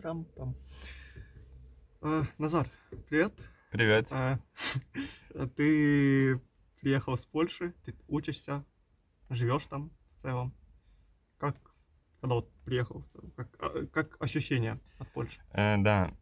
[0.00, 0.56] Трам-пам.
[2.00, 2.70] А, Назар,
[3.08, 3.34] привет.
[3.70, 4.08] Привет.
[4.12, 4.38] А,
[5.56, 6.40] ты
[6.80, 8.64] приехал с Польши, ты учишься,
[9.28, 10.54] живешь там в целом.
[11.38, 11.56] Как,
[12.20, 13.04] когда вот приехал
[13.36, 15.40] как, а, как ощущения от Польши?
[15.52, 16.16] Э, да,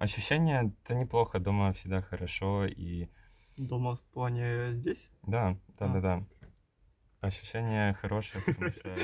[0.00, 3.08] ощущения это неплохо, дома всегда хорошо и
[3.58, 5.10] Дома в плане здесь?
[5.22, 5.88] да, да, А.
[5.88, 6.26] да, да.
[7.20, 8.96] Ощущения хорошие, потому что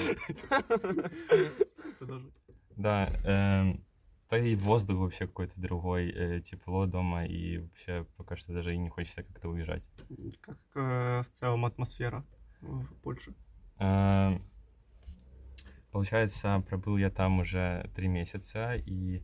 [2.76, 3.84] да, эм,
[4.30, 8.78] да и воздух вообще какой-то другой, э, тепло дома и вообще пока что даже и
[8.78, 9.82] не хочется как-то уезжать.
[10.40, 12.24] Как э, в целом атмосфера
[12.60, 13.34] в Польше?
[13.78, 14.42] Эм,
[15.94, 19.22] Получается, пробыл я там уже три месяца, и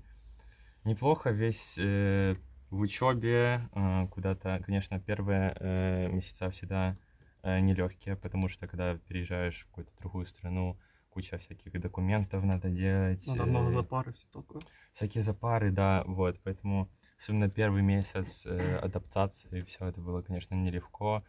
[0.84, 2.36] неплохо весь э,
[2.70, 6.96] в учебе, э, куда-то, конечно, первые э, месяца всегда
[7.42, 10.78] э, нелегкие, потому что когда переезжаешь в какую-то другую страну,
[11.10, 14.62] куча всяких документов надо делать, Ну, там много э, запары, все такое.
[14.92, 16.88] всякие запары, да, вот, поэтому
[17.18, 21.22] особенно первый месяц э, адаптации, все это было, конечно, нелегко,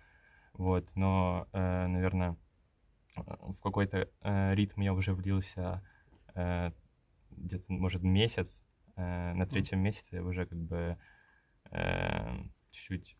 [0.53, 2.37] вот, но, наверное,
[3.15, 5.81] в какой-то э, ритм я уже влился
[6.35, 6.71] э,
[7.31, 8.61] где-то, может, месяц,
[8.95, 10.97] э, на третьем месяце я уже как бы
[11.71, 13.17] э, чуть-чуть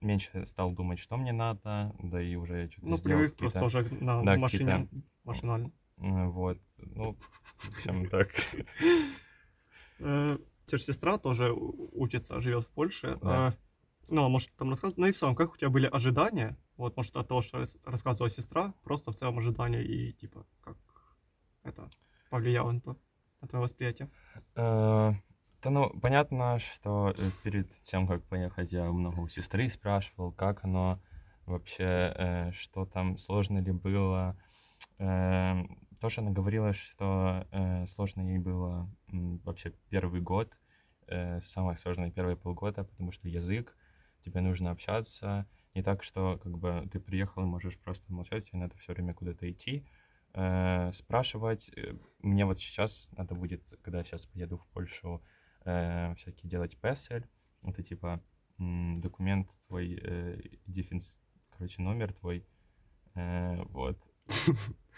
[0.00, 4.22] меньше стал думать, что мне надо, да и уже что-то Ну, привык просто уже на
[4.22, 4.88] да, машине,
[5.24, 5.72] машинально.
[6.04, 7.16] М, Вот, ну,
[7.58, 8.28] в общем, так.
[10.00, 10.38] Э,
[10.70, 13.18] же сестра тоже учится, живет в Польше.
[13.22, 13.48] Да.
[13.48, 13.52] Э,
[14.10, 14.98] Ну, а может, там рассказывать.
[14.98, 16.58] Ну и в целом, как у тебя были ожидания?
[16.76, 20.76] Вот, может, от того, что рас- рассказывала сестра, просто в целом ожидания и, типа, как
[21.62, 21.88] это
[22.28, 22.96] повлияло на, то,
[23.40, 24.10] на твое восприятие?
[24.56, 25.12] Э,
[25.62, 30.64] Да ну, понятно, что э, перед тем, как поехать, я много у сестры спрашивал, как
[30.64, 31.00] оно
[31.46, 34.36] вообще, э, что там, сложно ли было.
[36.04, 40.60] Тоже она говорила, что э, сложно ей было м, вообще первый год,
[41.06, 43.74] э, самое сложное первые полгода, потому что язык,
[44.22, 45.46] тебе нужно общаться.
[45.74, 49.14] Не так, что как бы ты приехал и можешь просто молчать, тебе надо все время
[49.14, 49.86] куда-то идти,
[50.34, 51.70] э, спрашивать.
[51.74, 55.22] Э, Мне вот сейчас надо будет, когда я сейчас поеду в Польшу,
[55.64, 57.24] э, всякие делать PESEL.
[57.62, 58.20] Это типа
[58.58, 61.16] м, документ твой, э, дефинс,
[61.48, 62.46] короче, номер твой.
[63.14, 63.98] э, вот.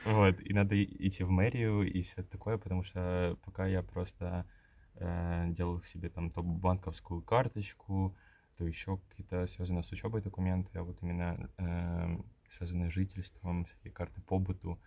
[0.05, 4.47] Вот, и надо идти в мэрию и все такое, потому что пока я просто
[4.95, 8.17] э, делал себе там то банковскую карточку,
[8.57, 13.93] то еще какие-то связанные с учебой документы, а вот именно э, связанные с жительством, всякие
[13.93, 14.79] карты по быту,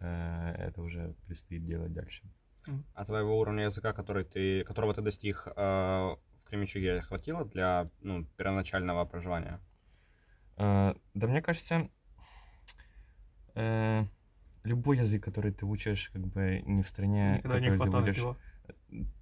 [0.00, 2.24] э, это уже предстоит делать дальше.
[2.94, 8.24] А твоего уровня языка, который ты, которого ты достиг э, в Кременчуге, хватило для ну,
[8.36, 9.60] первоначального проживания?
[10.56, 11.90] Э, Да мне кажется,
[13.58, 14.04] э,
[14.64, 18.16] любой язык, который ты учишь, как бы не в стране, Никогда не который ты будешь...
[18.18, 18.36] его.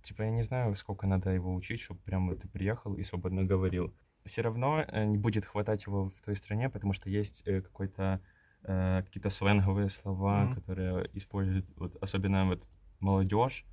[0.02, 3.94] Типа, я не знаю, сколько надо его учить, чтобы прямо ты приехал и свободно говорил.
[4.24, 8.20] Все равно э, не будет хватать его в той стране, потому что есть э, какой-то
[8.64, 10.54] э, какие-то сленговые слова, Мгм.
[10.54, 12.66] которые используют, вот, особенно вот
[13.00, 13.64] молодежь.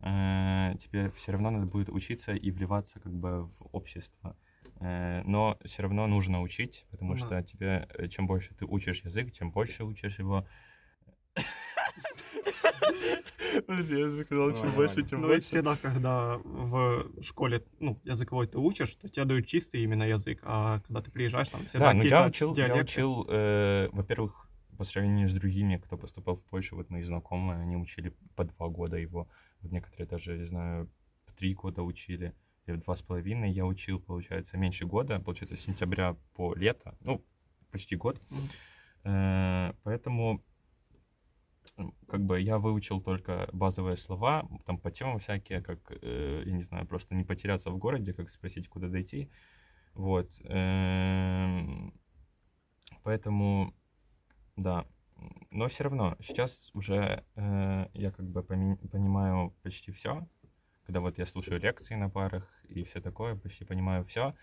[0.00, 4.34] э, тебе все равно надо будет учиться и вливаться как бы в общество.
[4.82, 7.26] Э, но все равно нужно учить, потому Ну да.
[7.26, 10.44] что тебе, э, чем больше ты учишь язык, тем больше учишь его.
[13.66, 18.58] Подожди, я сказал, чем больше, тем Ну и всегда, когда в школе, ну, языковой ты
[18.58, 22.16] учишь, то тебе дают чистый именно язык, а когда ты приезжаешь, там всегда Да, какие-то
[22.16, 26.90] я учил, я учил, э, во-первых, по сравнению с другими, кто поступал в Польшу, вот
[26.90, 29.28] мои знакомые, они учили по два года его,
[29.60, 30.90] вот некоторые даже, не знаю,
[31.26, 32.34] по три года учили,
[32.66, 33.50] или два с половиной.
[33.50, 37.24] Я учил, получается, меньше года, получается, с сентября по лето, ну,
[37.70, 38.20] почти год.
[39.04, 40.42] Э, Поэтому
[42.08, 46.62] как бы я выучил только базовые слова, там по темам всякие, как, э, я не
[46.62, 49.30] знаю, просто не потеряться в городе, как спросить, куда дойти.
[49.94, 50.30] Вот.
[50.44, 51.94] эм,
[53.02, 53.74] Поэтому,
[54.56, 54.86] да.
[55.50, 60.26] Но все равно, сейчас уже э, я как бы понимаю почти все.
[60.86, 64.34] Когда вот я слушаю лекции на парах и все такое, почти понимаю все.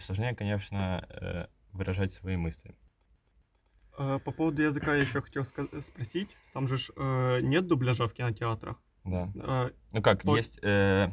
[0.00, 2.74] Сложнее, конечно, э, выражать свои мысли.
[3.98, 6.36] Э, По поводу языка я еще хотел спросить.
[6.52, 8.80] Там же э, нет дубляжа в кинотеатрах.
[9.04, 9.30] Да.
[9.34, 11.10] Э, Ну как, По- есть э,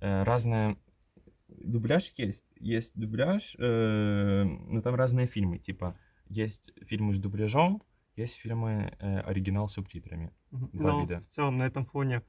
[0.00, 0.76] э, разные...
[1.48, 2.44] Дубляж есть.
[2.60, 5.58] Есть дубляж, э, но там разные фильмы.
[5.58, 5.96] Типа,
[6.28, 7.82] есть фильмы с дубляжом,
[8.16, 10.32] есть фильмы э, оригинал с субтитрами.
[10.50, 11.18] Два Но вида.
[11.20, 12.20] в целом на этом фоне э,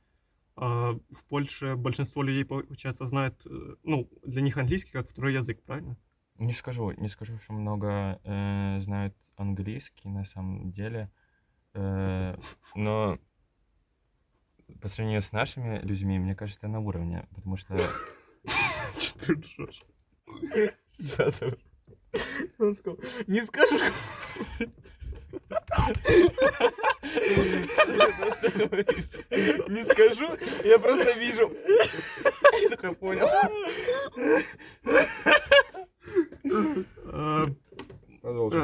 [0.60, 5.98] в Польше большинство людей, получается, знает, э, ну, для них английский как второй язык, правильно?
[6.36, 11.12] Не скажу, не скажу, что много э, знают английский на самом деле,
[11.74, 12.38] э,
[12.76, 13.20] но
[14.82, 17.76] по сравнению с нашими людьми, мне кажется, на уровне, потому что...
[19.26, 19.84] Ты ржешь?
[23.28, 23.94] Не скажешь.
[29.70, 31.52] Не скажу, я просто вижу.
[32.64, 33.28] Я такой понял.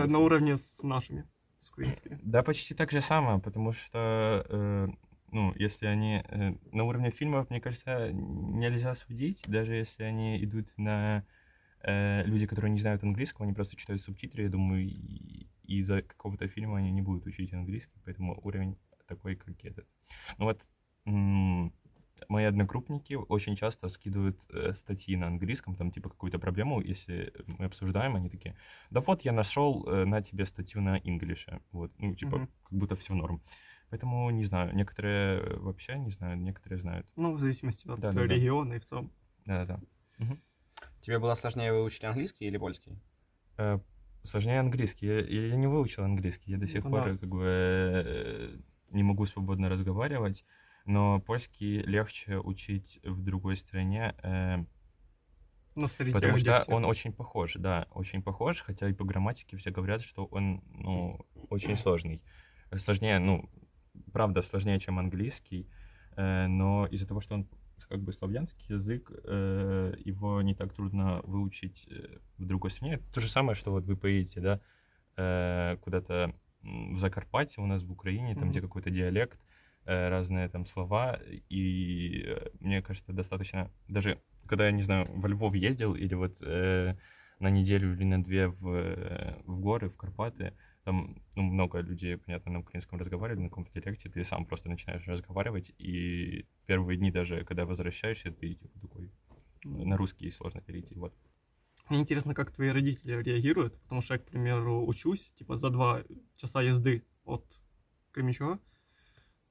[0.07, 1.23] На уровне с нашими,
[1.59, 2.19] с украинскими.
[2.23, 4.87] Да, почти так же самое, потому что, э,
[5.31, 10.67] ну, если они э, на уровне фильмов, мне кажется, нельзя судить, даже если они идут
[10.77, 11.23] на
[11.83, 16.47] э, люди, которые не знают английского, они просто читают субтитры, я думаю, и- из-за какого-то
[16.47, 18.77] фильма они не будут учить английский, поэтому уровень
[19.07, 19.87] такой, как этот.
[20.37, 20.67] Ну вот,
[22.29, 27.65] мои одногруппники очень часто скидывают э, статьи на английском, там типа какую-то проблему, если мы
[27.65, 28.55] обсуждаем, они такие,
[28.89, 32.49] да вот я нашел э, на тебе статью на инглише, вот, ну типа Мгм.
[32.63, 33.41] как будто все норм.
[33.89, 37.07] Поэтому не знаю, некоторые вообще не знают, некоторые знают.
[37.15, 38.33] Ну, в зависимости от Да-да-да.
[38.33, 39.11] региона и в целом.
[39.45, 39.79] Да-да-да.
[41.01, 42.97] Тебе было сложнее выучить английский или польский?
[43.57, 43.79] Э,
[44.25, 45.07] Сложнее английский.
[45.07, 46.51] Я, я- я не выучил английский.
[46.51, 47.17] Я до сих Ну пор да.
[47.17, 48.57] как бы э,
[48.91, 50.45] не могу свободно разговаривать.
[50.85, 54.57] Но польский легче учить в другой стране, э,
[55.75, 56.71] Ну, смотрите, потому что все.
[56.71, 61.19] он очень похож, да, очень похож, хотя и по грамматике все говорят, что он, ну,
[61.49, 62.21] очень сложный.
[62.77, 63.49] Сложнее, ну,
[64.13, 65.67] правда, сложнее, чем английский,
[66.17, 67.47] э, но из-за того, что он
[67.89, 72.99] как бы славянский язык, э, его не так трудно выучить э, в другой стране.
[73.13, 74.59] То же самое, что вот вы поедете, да,
[75.17, 78.51] э, куда-то в Закарпатье, у нас в Украине, там, Мгм.
[78.51, 79.39] где какой-то диалект,
[79.85, 81.19] э, разные там слова,
[81.49, 86.37] и э, мне кажется, достаточно, даже когда я, не знаю, во Львов ездил или вот
[86.41, 86.95] э,
[87.39, 90.53] на неделю или на две в, э, в горы, в Карпаты,
[90.85, 95.07] там ну, много людей, понятно, на украинском разговаривали, на каком-то диалекте, ты сам просто начинаешь
[95.07, 99.11] разговаривать, и первые дни даже, когда возвращаешься, ты типа такой,
[99.63, 101.13] на русский сложно перейти, вот.
[101.89, 106.03] Мне интересно, как твои родители реагируют, потому что я, к примеру, учусь, типа, за два
[106.35, 107.43] часа езды от
[108.11, 108.59] Кременчуга,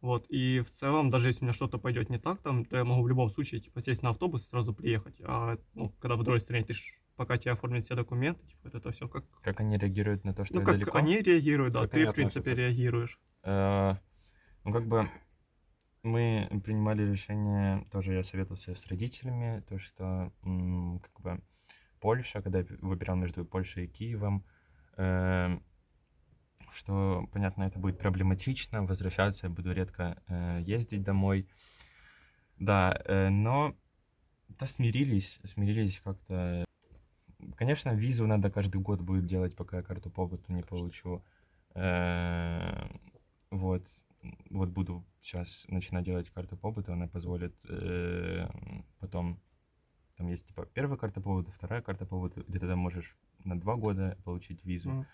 [0.01, 2.85] вот, и в целом, даже если у меня что-то пойдет не так там, то я
[2.85, 6.23] могу в любом случае, типа, сесть на автобус и сразу приехать, а, ну, когда в
[6.23, 9.25] другой стране, ты ж, пока тебе оформят все документы, типа, вот это все как...
[9.43, 10.99] Как они реагируют на то, что Ну, как далеко?
[10.99, 12.55] они реагируют, да, Как ты, в принципе, относятся?
[12.55, 13.19] реагируешь.
[13.43, 13.95] Э,
[14.65, 15.09] Ну, как бы
[16.03, 21.41] мы принимали решение, тоже я советовался с родителями, то, что как бы
[22.01, 24.45] Польша, когда я выбирал между Польшей и Киевом,
[24.97, 25.59] э,
[26.71, 31.49] что, понятно, это будет проблематично, возвращаться я буду редко э, ездить домой.
[32.59, 33.75] Да, э, но
[34.49, 36.65] да, смирились, смирились как-то.
[37.57, 41.23] Конечно, визу надо каждый год будет делать, пока я карту побыта не получу.
[41.75, 42.89] Э,
[43.51, 43.89] Вот,
[44.51, 48.49] вот буду сейчас начинать делать карту побыта, она позволит э,
[48.99, 49.41] потом,
[50.17, 53.77] там есть типа первая карта побыта, вторая карта побыта, где ты там можешь на два
[53.77, 55.07] года получить визу,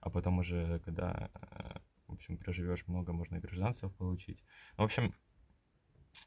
[0.00, 4.42] а потом уже, когда, э, в общем, проживешь много, можно и гражданство получить.
[4.76, 5.14] В общем,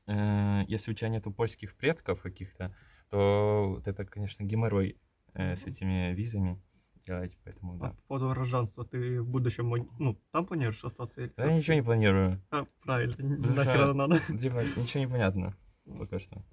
[0.08, 2.76] если у тебя нету польских предков каких-то,
[3.10, 4.98] то вот это, конечно, геморрой
[5.34, 6.62] э, с этими визами
[7.06, 7.90] делать, поэтому А да.
[7.90, 11.22] по поводу гражданства, ты в будущем, ну, там планируешь остаться?
[11.22, 12.42] или Да я ничего не планирую.
[12.52, 14.20] А, правильно, Потому нахер это надо.
[14.40, 15.56] Типа, ничего не понятно
[15.98, 16.44] пока что.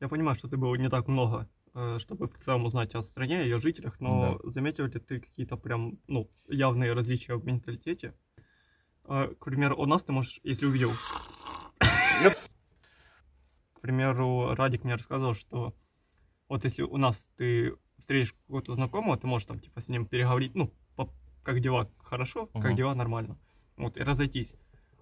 [0.00, 3.42] Я понимаю, что ты был не так много, э, чтобы в целом узнать о стране,
[3.44, 8.14] ее жителях, но заметил ли ты какие-то прям, ну, явные различия в менталитете?
[9.04, 10.90] Э, К примеру, у нас ты можешь, если увидел...
[13.74, 15.74] К примеру, Радик мне рассказывал, что
[16.50, 20.54] вот если у нас ты встретишь какого-то знакомого, ты можешь там, типа, с ним переговорить,
[20.54, 21.08] ну, по-
[21.42, 22.74] как дела, хорошо, как Мгм.
[22.76, 23.36] дела, нормально.
[23.76, 24.54] Вот, и разойтись.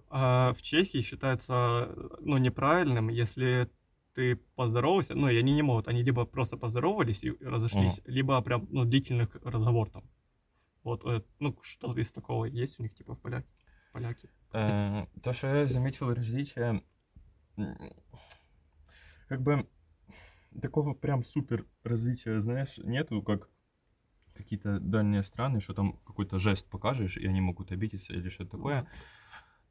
[0.09, 3.69] А в Чехии считается, ну, неправильным, если
[4.13, 8.67] ты поздоровался, ну, и они не могут, они либо просто поздоровались и разошлись, либо прям,
[8.71, 10.03] ну, длительный к- разговор там.
[10.83, 13.47] Вот, э, ну, что-то из такого есть у них, типа, в поляке.
[13.89, 14.29] В поляке.
[14.53, 16.81] Э, То, что я заметил различия,
[19.27, 19.67] как бы
[20.61, 23.49] такого прям супер различия, знаешь, нету, как
[24.33, 28.87] какие-то дальние страны, что там какой-то жест покажешь, и они могут обидеться или что-то такое.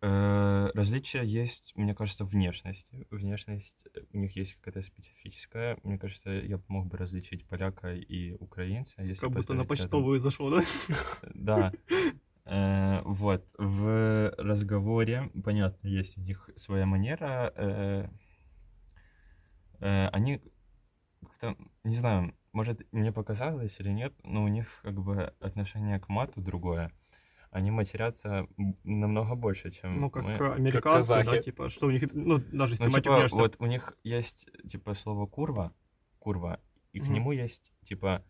[0.00, 3.06] Э, Различия есть, мне кажется, в внешности.
[3.10, 5.76] Внешность э, у них есть какая-то специфическая.
[5.82, 9.02] Мне кажется, я мог бы различить поляка и украинца.
[9.02, 10.04] Если Как будто на поставить рядом.
[10.04, 10.62] почтовую зашел, да?
[11.34, 11.72] Да.
[12.44, 13.44] Э, Вот.
[13.58, 18.08] В разговоре, понятно, есть у них своя манера.
[19.80, 20.40] Они
[21.38, 26.08] как-то, не знаю, может, мне показалось или нет, но у них как бы отношение к
[26.08, 26.90] мату другое.
[27.50, 30.34] они матерятся м, намного больше, чем Ну, как мы.
[30.34, 31.40] американцы, да, казахи.
[31.42, 34.50] типа, что у них, ну, даже если Ну, ты типа, матюкнешься, вот у них есть,
[34.68, 35.72] типа, слово курва,
[36.18, 36.60] курва,
[36.92, 37.14] и к Мгм.
[37.14, 38.22] нему есть, типа,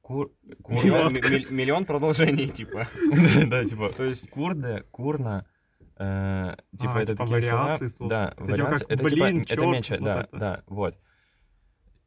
[0.00, 2.88] кур, курва, Миллион, ми- миллион продолжений, типа.
[3.46, 5.46] да, типа, То есть курде, курна,
[5.98, 8.10] э, типа, А, это типа такие слова, вариации слов.
[8.10, 10.36] да, Это типа вариации, как это типа, блин, это меньше, да, это.
[10.38, 10.98] да, вот.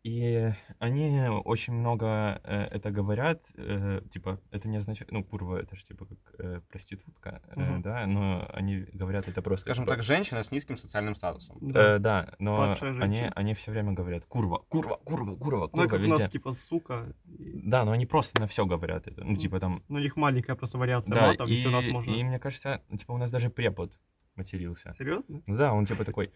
[0.06, 5.76] И они очень много э, это говорят, э, типа, это не означает, ну, курва, это
[5.76, 7.82] же типа как э, проститутка, э, Мгм.
[7.82, 9.62] да, но они говорят это просто.
[9.66, 11.58] Скажем типа, так, женщина с низким социальным статусом.
[11.60, 11.96] да.
[11.96, 16.00] Э, да, но они, они все время говорят курва, курва, курва, курва, Ну, курва как
[16.00, 16.18] у везде.
[16.20, 19.24] нас, типа, сука, и- Да, но они просто на все говорят это.
[19.24, 19.82] Ну, типа там.
[19.88, 22.12] ну, у них маленькая просто вариация Да, мата, и, все нас можно...
[22.12, 23.92] и мне кажется, ну, типа у нас даже препод
[24.36, 24.94] матерился.
[24.96, 25.42] Серьезно?
[25.48, 26.32] Ну да, он типа такой,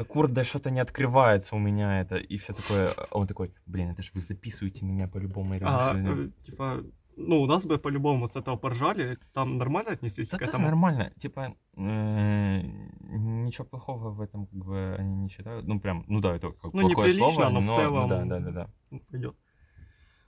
[0.00, 2.88] да курда что-то не открывается у меня это, и все такое.
[2.96, 5.54] А Он такой, блин, это ж вы записываете меня по-любому.
[5.60, 6.82] А, ну, э, типа,
[7.16, 10.66] ну, у нас бы по-любому с этого поржали, там нормально отнеслись Да, к да, этому?
[10.66, 11.12] нормально.
[11.18, 12.62] Типа, э,
[13.10, 15.66] ничего плохого в этом как бы они не считают.
[15.66, 18.38] Ну, прям, ну да, это как Ну, плохое слово, но в ну целом- да, да,
[18.40, 18.70] да, да.
[18.90, 19.36] Ну, Пойдет.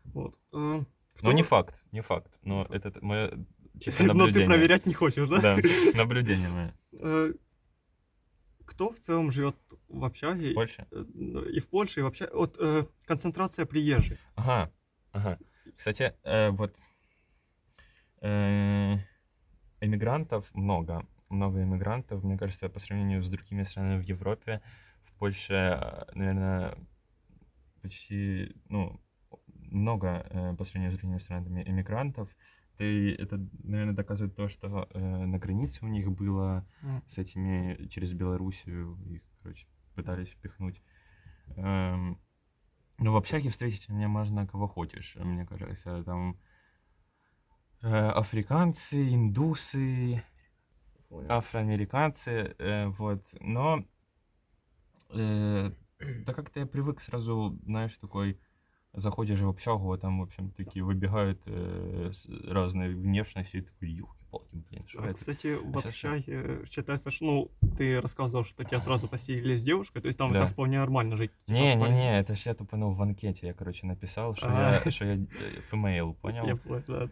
[0.05, 0.35] Вот.
[0.53, 0.85] Э, Но
[1.17, 2.39] кто- не факт, не факт.
[2.43, 3.31] Но это мое
[3.81, 4.47] чисто Но наблюдение.
[4.47, 5.41] ты проверять не хочешь, да?
[5.41, 5.57] Да,
[5.95, 6.75] наблюдение мое.
[8.63, 9.57] Э, Кто в целом живет
[9.89, 10.55] в общаге?
[10.55, 10.87] Больше?
[10.91, 12.33] э, ну, И в Польше, и в общаге?
[12.35, 14.19] Вот э, концентрация приезжих.
[14.35, 14.73] Ага,
[15.13, 15.39] ага.
[15.77, 16.77] Кстати, э, вот
[18.21, 18.97] э,
[19.81, 21.07] эмигрантов много.
[21.29, 24.61] Много эмигрантов, мне кажется, по сравнению с другими странами в Европе,
[25.05, 26.77] в Польше, наверное,
[27.81, 29.01] почти, ну,
[29.71, 32.29] много э, по сравнению с другими странами эмигрантов.
[32.83, 36.67] И это, наверное, доказывает то, что э, на границе у них было
[37.07, 40.83] с этими через Белоруссию их, короче, пытались впихнуть.
[41.57, 42.19] Эм,
[42.99, 46.39] ну, в общаге встретить меня можно кого хочешь, мне кажется, там
[47.83, 50.23] э, африканцы, индусы,
[51.29, 53.85] афроамериканцы, э, вот, но
[55.11, 58.41] э, да как-то я привык сразу, знаешь, такой
[58.95, 62.13] заходишь в общагу, а там, в общем, такие выбегают э,
[62.47, 65.15] разные внешности, и такой, елки-палки, блин, что А, это?
[65.15, 70.01] кстати, в А общаге считается, что, ну, ты рассказывал, что тебя сразу поселили с девушкой,
[70.01, 70.39] то есть там Да.
[70.39, 71.31] это вполне нормально жить.
[71.47, 74.81] типа, в плане- Не-не-не, это ж я тупанул в анкете, я, короче, написал, что А.
[74.85, 75.19] я, что я э,
[75.71, 76.47] female, понял?
[76.47, 77.09] Я понял, да.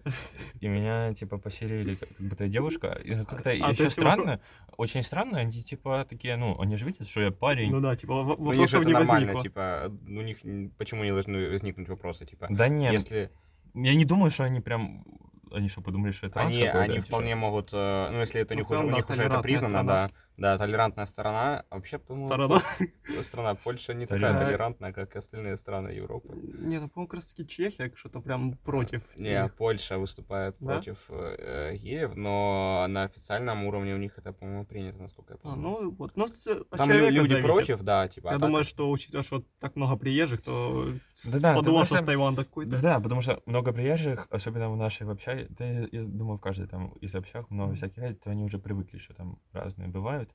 [0.61, 2.89] И меня, типа, поселили, как, будто я девушка.
[3.05, 4.41] И как-то А, еще странно,
[4.77, 7.71] очень странно, они, типа, такие, ну, они же видят, что я парень.
[7.71, 9.43] Ну да, типа, Ну, у них вопросов не нормально, возникло.
[9.43, 10.39] типа, у них
[10.79, 13.31] почему не должны возникнуть вопросы, типа, Да нет, если
[13.75, 15.05] я не думаю, что они прям,
[15.53, 18.55] они что, подумали, что это транс они, какой-то, они вполне могут, э, ну, если это
[18.55, 20.11] у Ну, них, в целом, уже, у них уже это признано, да,
[20.41, 22.61] да, толерантная сторона, а вообще, по-моему, Сторона.
[23.07, 24.93] Пол- страна Польша не такая Толерантная.
[24.93, 26.29] как и остальные страны Европы.
[26.35, 29.03] Не, ну, по-моему, как раз таки Чехия что-то прям против.
[29.17, 29.55] Не, них.
[29.55, 30.75] Польша выступает Да?
[30.75, 35.43] против э, геев, но на официальном уровне у них это, по-моему, принято, насколько я А,
[35.43, 35.63] помню.
[35.63, 36.13] ну, вот.
[36.17, 36.27] Ну,
[36.71, 37.43] Там люди зависит.
[37.43, 38.31] против, да, типа.
[38.31, 40.93] а Я так думаю, что, учитывая, что так много приезжих, то
[41.25, 42.71] Да-да, подумал, что с Таиланда какой-то.
[42.73, 46.39] Да, да, потому что много приезжих, особенно в нашей в общаге, да, я, я думаю,
[46.39, 50.30] в каждой там из общаг много всяких, то они уже привыкли, что там разные бывают.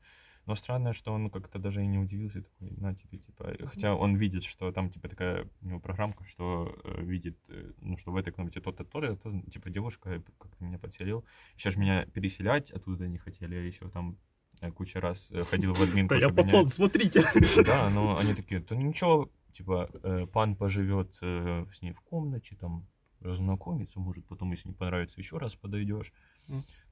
[0.45, 4.15] Но странно, что он как-то даже и не удивился, такой, на тебе, типа, хотя он
[4.15, 8.15] видит, что там, типа, такая у него программка, что э, видит, э, ну, что в
[8.15, 11.25] этой комнате то-то, то-то, то, типа, девушка как-то меня подселил.
[11.57, 14.19] Сейчас же меня переселять оттуда не хотели, я еще там
[14.61, 17.23] э, куча раз э, ходил в админку, Да я пацан, смотрите.
[17.65, 22.55] да, но они такие, то ничего, типа, э, пан поживет э, с ней в комнате,
[22.55, 22.85] там,
[23.19, 26.13] разнакомиться, может, потом, если не понравится, еще раз подойдешь.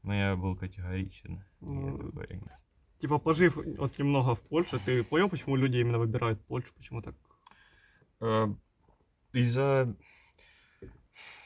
[0.02, 1.44] Но я был категоричен.
[1.62, 2.42] Ну, я такой,
[3.04, 6.74] Типа, пожив вот немного в Польше, ты понял, почему люди именно выбирают Польшу?
[6.74, 7.14] Почему так?
[8.22, 8.48] э,
[9.34, 9.94] Из-за...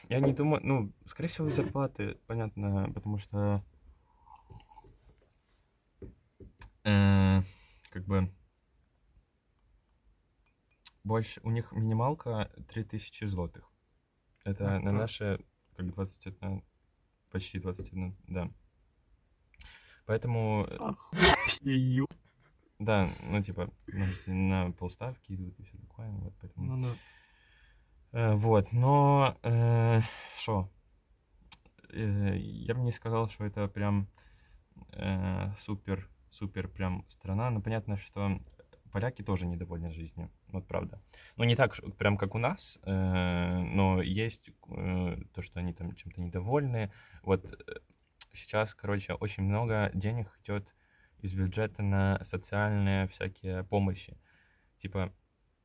[0.08, 3.64] Я не думаю, ну, скорее всего, из зарплаты, понятно, потому что
[6.84, 7.42] э,
[7.90, 8.32] как бы
[11.02, 13.68] больше, у них минималка 3000 злотых.
[14.44, 16.62] Это А, на наши, как 21,
[17.32, 18.48] почти 21, да.
[20.08, 22.08] Поэтому, э, Охуею.
[22.78, 23.70] да, ну, типа,
[24.26, 26.76] на полставки идут и все такое, вот, поэтому...
[26.76, 26.88] Ну, да.
[28.12, 29.36] Э, вот, но
[30.38, 30.70] что?
[31.92, 34.08] я бы не сказал, что это прям
[34.92, 37.50] э, супер, супер прям страна.
[37.50, 38.40] Но понятно, что
[38.92, 40.30] поляки тоже недовольны жизнью.
[40.48, 41.00] Вот правда.
[41.36, 45.94] Ну, не так, прям как у нас, э, но есть э, то, что они там
[45.94, 46.90] чем-то недовольны.
[47.22, 47.80] Вот э,
[48.32, 50.74] сейчас, короче, очень много денег идет
[51.20, 54.16] из бюджета на социальные всякие помощи.
[54.76, 55.12] Типа,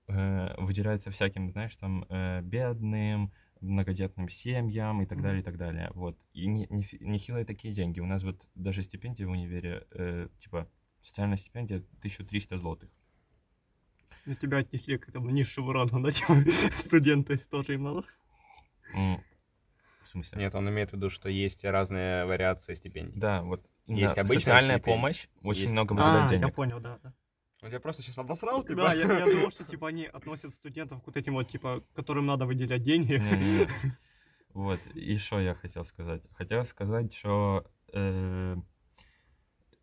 [0.08, 5.90] э, выделяется всяким, знаешь, там, э, бедным, многодетным семьям и так далее, и так далее.
[5.94, 6.18] Вот.
[6.34, 8.00] И не, не, нехилые такие деньги.
[8.00, 10.70] У нас вот даже стипендия в универе, э, типа,
[11.02, 12.90] социальная стипендия 1300 злотых.
[14.26, 16.12] Ну, тебя отнесли к этому низшему рангу, да,
[16.72, 18.04] студенты тоже им надо.
[20.14, 20.40] Смысле?
[20.40, 23.20] Нет, он имеет в виду, что есть разные вариации стипендий.
[23.20, 26.56] Да, вот Есть обычная социальная стипендия, помощь очень есть- много А, я денег.
[26.56, 27.14] понял, да, да.
[27.62, 28.76] Он тебя просто сейчас обосрал, типа?
[28.76, 32.26] Да, я, я думал, что типа они относят студентов к вот этим вот, типа, которым
[32.26, 33.22] надо выделять деньги.
[34.54, 36.22] Вот, и что я хотел сказать?
[36.36, 38.56] Хотел сказать, что э,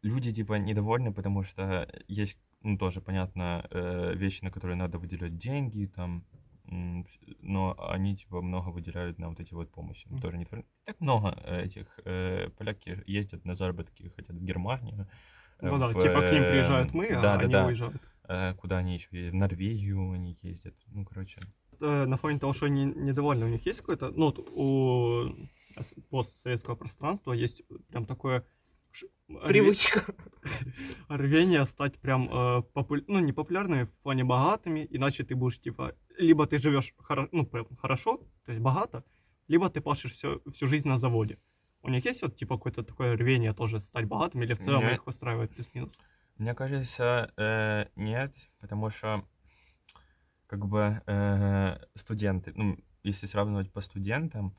[0.03, 5.37] люди, типа, недовольны, потому что есть, ну, тоже, понятно, э, вещи, на которые надо выделять
[5.37, 6.25] деньги, там,
[6.71, 10.07] но они, типа, много выделяют на вот эти вот помощи.
[10.09, 10.21] Мгм.
[10.21, 10.65] Тоже не так
[11.01, 15.09] много э, этих э, поляки ездят на заработки, хотят в Германию.
[15.61, 17.67] э, Ну да, в, типа к ним э, приезжают мы, а да, да, они да.
[17.67, 18.03] уезжают.
[18.61, 19.35] Куда они еще ездят?
[19.35, 20.77] В Норвегию они ездят.
[20.87, 21.41] Ну, короче.
[21.81, 25.31] На фоне того, что они недовольны, у них есть какой-то, ну, у
[26.11, 28.45] постсоветского пространства есть прям такое
[29.47, 30.03] Привычка.
[31.09, 35.95] рвение стать прям, э, попу- ну, не популярными в плане богатыми, иначе ты будешь, типа,
[36.19, 39.05] либо ты живешь хоро- ну, прям хорошо, то есть богато,
[39.49, 41.39] либо ты пашешь всё- всю жизнь на заводе.
[41.83, 44.95] У них есть вот, типа, какое-то такое рвение тоже стать богатым, или в целом Не.
[44.95, 45.99] их устраивает плюс-минус?
[46.39, 49.25] Мне кажется, э, нет, потому что
[50.47, 54.57] как бы э, студенты, ну, если сравнивать по студентам,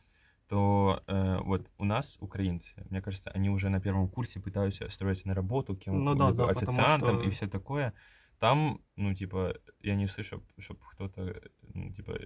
[0.51, 5.25] то э, вот у нас, украинцы, мне кажется, они уже на первом курсе пытаются строиться
[5.27, 7.93] на работу, кем Ну да, да, официантом что- и все такое.
[8.39, 9.53] Там, ну, типа,
[9.83, 11.41] я не слышу, чтобы кто-то,
[11.73, 12.19] ну, типа,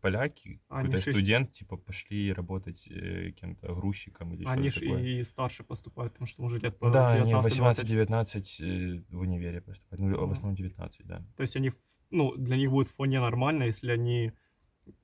[0.00, 5.02] поляки, Они какой-то и- студент, типа, пошли работать э, кем-то грузчиком или Они что-то такое.
[5.02, 7.84] и старше поступают, потому что уже лет по Да, они 19-20.
[7.84, 10.00] 18-19 э, в универе поступают.
[10.00, 10.30] Ну, в Мгм.
[10.32, 11.18] основном 19, да.
[11.36, 11.76] То есть они, в-
[12.10, 14.32] ну, для них будет вполне нормально, если они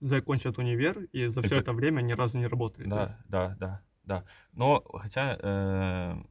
[0.01, 2.89] закончат универ и за все это время ни разу не работали.
[2.89, 4.25] Да, да, да, да.
[4.53, 6.23] Но хотя э,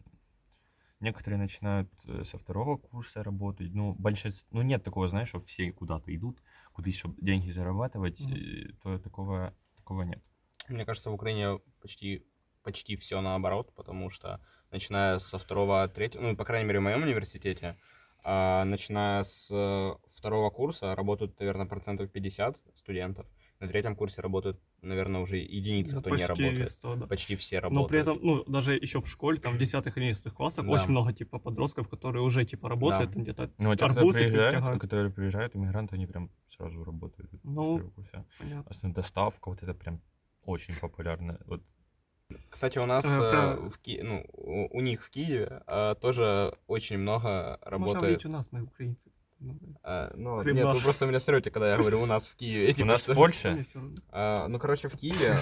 [1.00, 3.74] некоторые начинают э, со второго курса работать.
[3.74, 6.42] Ну, большинство, ну нет такого, знаешь, что все куда-то идут,
[6.74, 8.22] куда чтобы деньги зарабатывать,
[8.84, 9.54] то такого
[9.92, 10.24] такого нет.
[10.70, 12.26] Мне кажется, в Украине почти,
[12.64, 14.40] почти все наоборот, потому что
[14.72, 17.78] начиная со второго, третьего, ну, по крайней мере, в моем университете,
[18.24, 23.28] а, начиная с э, второго курса работают, наверное, процентов 50 студентов.
[23.62, 26.72] На третьем курсе работают, наверное, уже единицы, ну, кто не работает.
[26.72, 27.06] 100, да.
[27.08, 27.90] Почти все Но работают.
[27.90, 30.72] при этом, ну, даже еще в школе, там, в 10-11 классах, Да.
[30.72, 34.56] очень много, типа, подростков, которые уже, типа, работают, там где-то Ну, а те, арбузы приезжают,
[34.56, 34.82] тягают.
[34.82, 37.32] которые приезжают, иммигранты, они прям сразу работают.
[37.32, 37.94] с Ну.
[38.40, 38.66] Понятно.
[38.68, 40.02] Особенно доставка, вот это прям
[40.44, 41.40] очень популярно.
[41.46, 41.62] Вот
[42.50, 46.56] Кстати, у нас Э, э, в Ки- ну, у, у них в Киеве э, тоже
[46.66, 48.00] очень много Можно работает.
[48.00, 49.12] говорить у нас, мы украинцы.
[49.84, 52.74] Э, ну, нет, вы просто меня срете, когда я говорю у нас в Киеве.
[52.84, 53.14] у нас что-
[53.74, 53.92] равно.
[54.12, 55.36] А, ну, короче, в Киеве,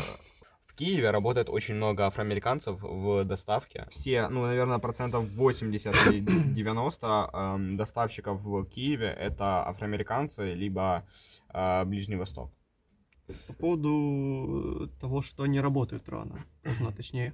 [0.66, 3.88] в Киеве работает очень много афроамериканцев в доставке.
[3.90, 6.20] Все, ну, наверное, процентов 80 или
[6.54, 11.06] 90 эм, доставщиков в Киеве это афроамериканцы, либо
[11.54, 12.52] э, Ближний Восток.
[13.48, 17.34] По поводу э, того, что они работают рано, поздно, точнее.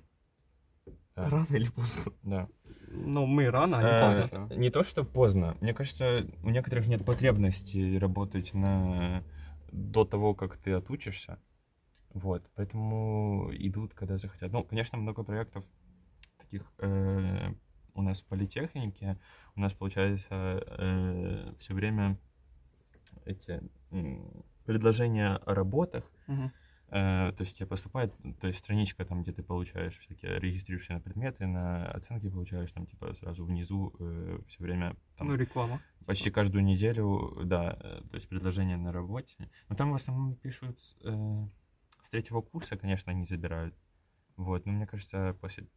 [1.15, 1.29] Да.
[1.29, 2.03] Рано или поздно?
[2.23, 2.47] Да.
[2.95, 4.55] Ну, мы рано, они Э, поздно.
[4.55, 5.57] Не то, что поздно.
[5.61, 9.23] Мне кажется, у некоторых нет потребности работать на
[9.71, 11.39] до того, как ты отучишься.
[12.13, 14.51] Вот, поэтому идут, когда захотят.
[14.51, 15.65] Ну, конечно, много проектов
[16.37, 17.53] таких э,
[17.93, 19.17] у нас в политехнике.
[19.55, 22.17] У нас, получается, все время
[23.25, 26.51] эти м, предложения о работах, Мгм.
[26.95, 31.01] Э, то есть тебе поступает, то есть страничка там, где ты получаешь всякие, регистрируешься на
[31.01, 33.93] предметы, на оценки получаешь, там типа сразу внизу
[34.47, 35.81] все время, там, Ну, реклама.
[36.05, 39.49] почти каждую неделю, да, э, то есть предложения на работе.
[39.67, 41.47] Но там в основном пишут с, э,
[42.01, 43.75] с третьего курса, конечно, они забирают.
[44.37, 45.67] Вот, но мне кажется, после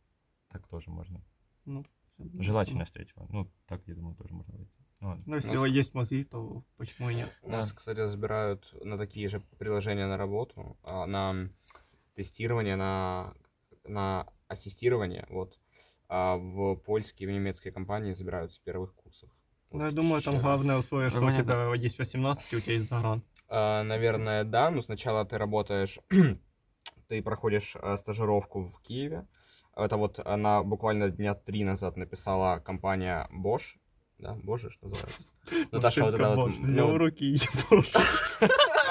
[0.50, 1.20] так тоже можно.
[1.64, 1.82] Ну,
[2.16, 3.26] всё, Желательно с третьего.
[3.30, 4.77] Ну, так, я думаю, тоже можно выйти.
[5.00, 5.22] Ну.
[5.26, 7.32] Ну, если У нас- есть мозги, то почему и нет?
[7.42, 7.76] У нас, Да.
[7.76, 11.50] кстати, забирают на такие же приложения на работу, а, на
[12.16, 13.32] тестирование, на,
[13.84, 15.58] на ассистирование, вот.
[16.08, 19.30] А в польские, в немецкие компании забирают с первых курсов.
[19.70, 21.44] Ну, я думаю, там главное условие, что у Понятно.
[21.44, 23.22] тебя есть 18, и у тебя есть загран.
[23.48, 25.98] А, Наверное, да, но сначала ты работаешь,
[27.08, 29.26] ты проходишь а, стажировку в Киеве.
[29.76, 33.76] Это вот она буквально дня три назад написала компания Bosch.
[34.18, 35.28] Да, что называется.
[35.72, 36.50] Ну, та, что вот эта вот.
[36.50, 37.96] Взял руки и Bosch.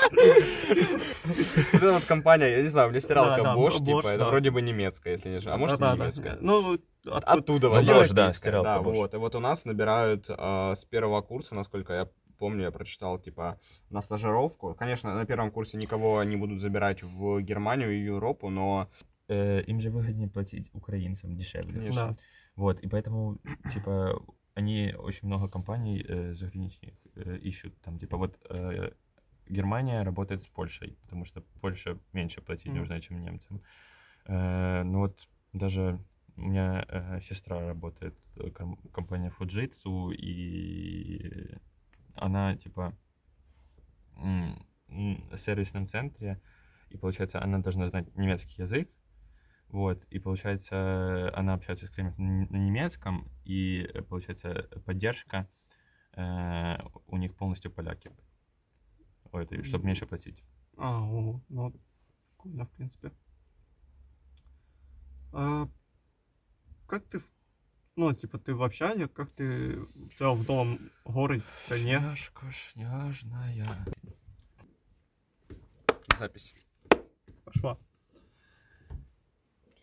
[1.74, 4.18] вот эта вот компания, я не знаю, мне стиралка Да, да, Bosch, Bosch, типа, это
[4.20, 4.30] да.
[4.30, 5.56] вроде бы немецкая, если не ошибаюсь.
[5.56, 6.34] А может, да, немецкая.
[6.34, 6.38] да.
[6.42, 6.74] Ну,
[7.06, 8.94] откуда- Оттуда, Ну, вот, Bosch, да, стиралка да, Bosch.
[8.94, 9.14] вот.
[9.14, 13.60] И вот у нас набирают а, с первого курса, насколько я помню, я прочитал, типа,
[13.90, 14.76] на стажировку.
[14.76, 18.90] Конечно, на первом курсе никого не будут забирать в Германию и Европу, но...
[19.28, 21.74] Э, им же выгоднее платить украинцам дешевле.
[21.74, 22.08] Конечно.
[22.10, 22.18] Да.
[22.56, 23.38] Вот, и поэтому,
[23.74, 24.22] типа,
[24.58, 27.80] они очень много компаний э, заграничных э, ищут.
[27.82, 28.92] Там, типа, вот э,
[29.50, 32.80] Германия работает с Польшей, потому что Польша меньше платить Мгм.
[32.80, 33.62] нужно, чем немцам.
[34.26, 36.00] Э, ну вот даже
[36.38, 41.56] у меня э, сестра работает в ком- компании Fujitsu, и
[42.16, 42.94] она, типа,
[44.16, 46.42] в сервисном центре,
[46.90, 48.90] и, получается, она должна знать немецкий язык,
[49.70, 55.50] вот, и, получается, она общается с клиентом на немецком, и, э, получается, поддержка
[56.14, 56.78] э,
[57.08, 58.12] у них полностью поляки.
[59.32, 60.44] Ой, чтобы меньше платить.
[60.78, 61.74] А, о, ну,
[62.30, 63.12] прикольно, в принципе.
[65.34, 65.68] А,
[66.88, 67.30] как ты, в-
[67.96, 72.00] ну, типа, ты в общаге, как ты в целом в новом городе, стране?
[72.00, 73.68] Шняшка, шняжная.
[76.18, 76.56] Запись.
[77.44, 77.78] Пошла.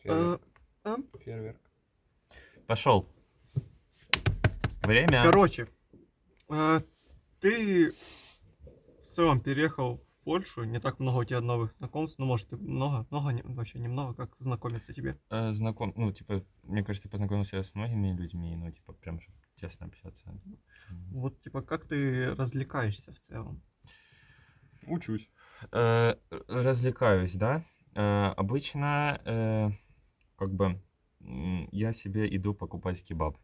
[0.04, 0.42] Фейерверк.
[0.84, 1.60] А, Фейерверк.
[2.66, 3.08] Пошел.
[4.82, 5.22] Время.
[5.24, 5.66] Короче,
[6.48, 6.80] а,
[7.40, 12.52] ты в целом переехал в Польшу, не так много у тебя новых знакомств, ну, может,
[12.52, 15.18] много, много, не- вообще немного, как знакомиться тебе.
[15.30, 19.38] Э, знаком, ну, типа, мне кажется, познакомился я с многими людьми, ну, типа, прям, чтобы
[19.56, 20.38] тесно общаться.
[21.10, 23.62] Вот, типа, как ты развлекаешься в целом?
[24.86, 25.30] Учусь.
[25.72, 26.16] Э,
[26.48, 27.64] развлекаюсь, да.
[27.94, 29.70] Э, обычно, э,
[30.44, 30.80] как бы,
[31.72, 33.38] я себе иду покупать кебаб.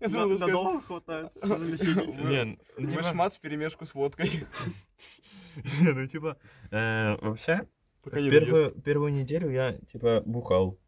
[0.00, 1.32] Надолго хватает?
[1.42, 3.02] Не, ну, типа-
[3.34, 4.28] в перемешку с водкой.
[5.80, 6.36] Не, ну, типа,
[6.70, 7.66] э, вообще,
[8.02, 10.78] первую, неделю я, типа, бухал.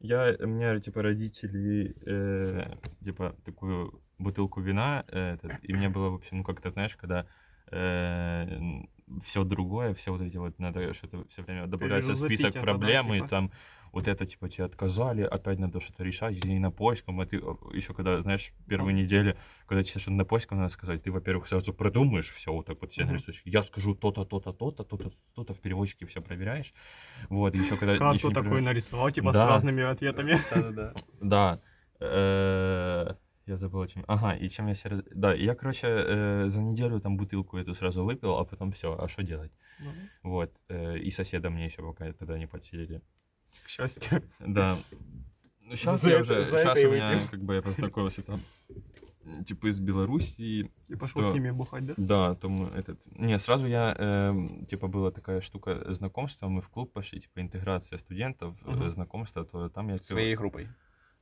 [0.00, 6.10] Я, у меня, типа, родители, э, типа, такую бутылку вина, э, этот, и мне было,
[6.10, 7.26] в общем, ну, как-то, знаешь, когда
[9.24, 13.16] все другое, все вот эти вот, надо что-то все время добавляется список да, проблем, и
[13.18, 13.28] типа?
[13.28, 13.52] там
[13.92, 17.92] вот это, типа, тебе отказали, опять надо что-то решать, и на поиском, а ты еще
[17.92, 19.04] когда, знаешь, первые Мгм.
[19.04, 22.80] недели, когда тебе что-то на поиском надо сказать, ты, во-первых, сразу продумаешь все вот так
[22.80, 23.50] вот все на листочке.
[23.50, 26.72] Я скажу то-то, то-то, то-то, то-то, то-то, в переводчике все проверяешь.
[27.28, 27.98] Вот, еще когда...
[27.98, 28.64] Карту такую проверяешь.
[28.64, 29.44] нарисовал, типа, Да.
[29.44, 30.38] с разными ответами.
[30.50, 30.94] Да-да-да.
[31.20, 31.60] Да.
[33.46, 34.04] Э, Я забыл, о чем.
[34.06, 34.90] Ага, и чем я себе...
[34.96, 38.96] раз- Да, я, короче, э, за неделю там бутылку эту сразу выпил, а потом все,
[38.98, 39.52] а что делать?
[39.80, 40.50] Ну, Вот.
[40.68, 43.00] э, И соседа мне еще пока тогда не подселили.
[43.64, 44.22] К счастью.
[44.40, 44.76] Да.
[45.60, 46.44] Ну, сейчас За я это- уже...
[46.50, 47.28] за Сейчас у меня, выпил.
[47.30, 48.40] как бы, я познакомился там,
[49.46, 51.30] типа, из Белоруссии, И пошел Да.
[51.30, 51.94] с ними бухать, да?
[51.96, 52.98] Да, то мы этот...
[53.18, 57.98] Не, сразу я, эм, типа, была такая штука знакомства, мы в клуб пошли, типа, интеграция
[57.98, 58.90] студентов, э, Мгм.
[58.90, 59.94] знакомства, то там я...
[59.94, 60.68] пил- Своей группой.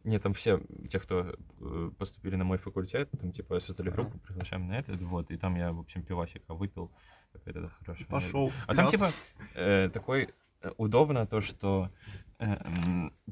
[0.05, 4.67] Не, там все, те, кто э, поступили на мой факультет, там, типа, создали группу, приглашаем
[4.67, 6.91] на этот, вот, и там я, в общем, пивасика выпил,
[7.33, 8.07] какая-то хорошая.
[8.07, 8.53] Пошел.
[8.67, 9.11] А там, типа,
[9.55, 10.31] э, такой
[10.63, 11.91] э, удобно то, что,
[12.39, 12.57] э,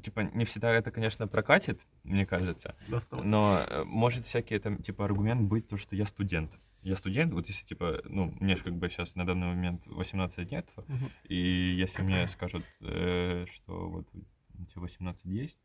[0.01, 3.23] типа, не всегда это, конечно, прокатит, мне кажется, Достал.
[3.23, 6.51] но э, может всякий там, типа, аргумент быть то, что я студент.
[6.83, 10.51] Я студент, вот если, типа, ну, мне же как бы сейчас на данный момент 18
[10.51, 11.09] лет, Мгм.
[11.23, 11.35] и
[11.77, 15.57] если мне скажут, э, что вот у тебя 18 есть,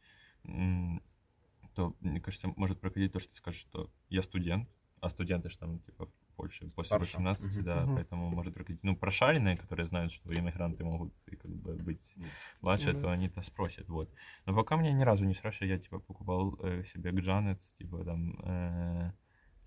[1.75, 4.69] то, мне кажется, может прокатить то, что ты скажешь, что я студент,
[5.01, 7.17] а студенты же там, типа, в Польше после Старше.
[7.17, 7.65] 18, Мгм.
[7.65, 7.95] да, Мгм.
[7.97, 8.83] поэтому может прокатить.
[8.83, 12.15] Ну, прошаренные, которые знают, что иммигранты могут и как бы быть
[12.61, 13.01] младше, да.
[13.01, 14.11] то они-то спросят, вот.
[14.47, 18.41] Но пока мне ни разу не спрашивали, я, типа, покупал э, себе гджанец, типа, там,
[18.45, 19.13] э,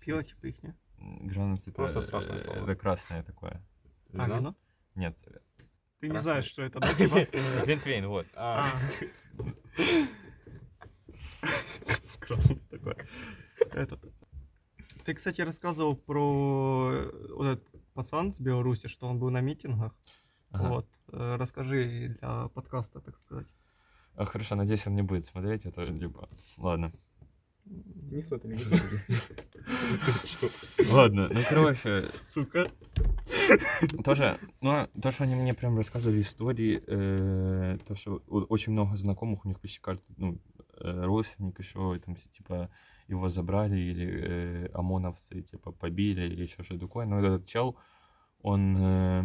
[0.00, 0.74] Пиво, типа, их, не?
[0.98, 1.72] гджанец это...
[1.72, 2.58] Просто страшное э, слово.
[2.58, 3.62] Это красное такое.
[4.14, 4.56] А, Вино?
[4.94, 5.16] Нет,
[6.00, 7.26] Ты не знаешь, что это, да, типа?
[7.64, 8.26] Глинтвейн, вот.
[12.28, 12.94] Красный такой.
[13.72, 14.00] Этот.
[15.04, 19.94] Ты, кстати, рассказывал про э, вот этот пацан с Беларуси, что он был на митингах.
[20.50, 20.68] Ага.
[20.68, 20.86] Вот.
[21.12, 23.46] Э, Расскажи для подкаста, так сказать.
[24.14, 26.92] А, хорошо, надеюсь, он не будет смотреть, а то, типа, ладно.
[28.10, 28.82] Никто это не видит.
[30.90, 32.66] Ладно, ну, короче, Сука.
[34.02, 39.44] тоже, ну, то, что они мне прям рассказывали истории, э, то, что очень много знакомых,
[39.44, 40.38] у них почти каждый, ну,
[40.80, 42.70] родственник еще, там, типа,
[43.08, 47.06] его забрали, или э, ОМОНовцы, типа, побили, или еще что-то такое.
[47.06, 47.76] Но этот чел,
[48.40, 49.24] он э,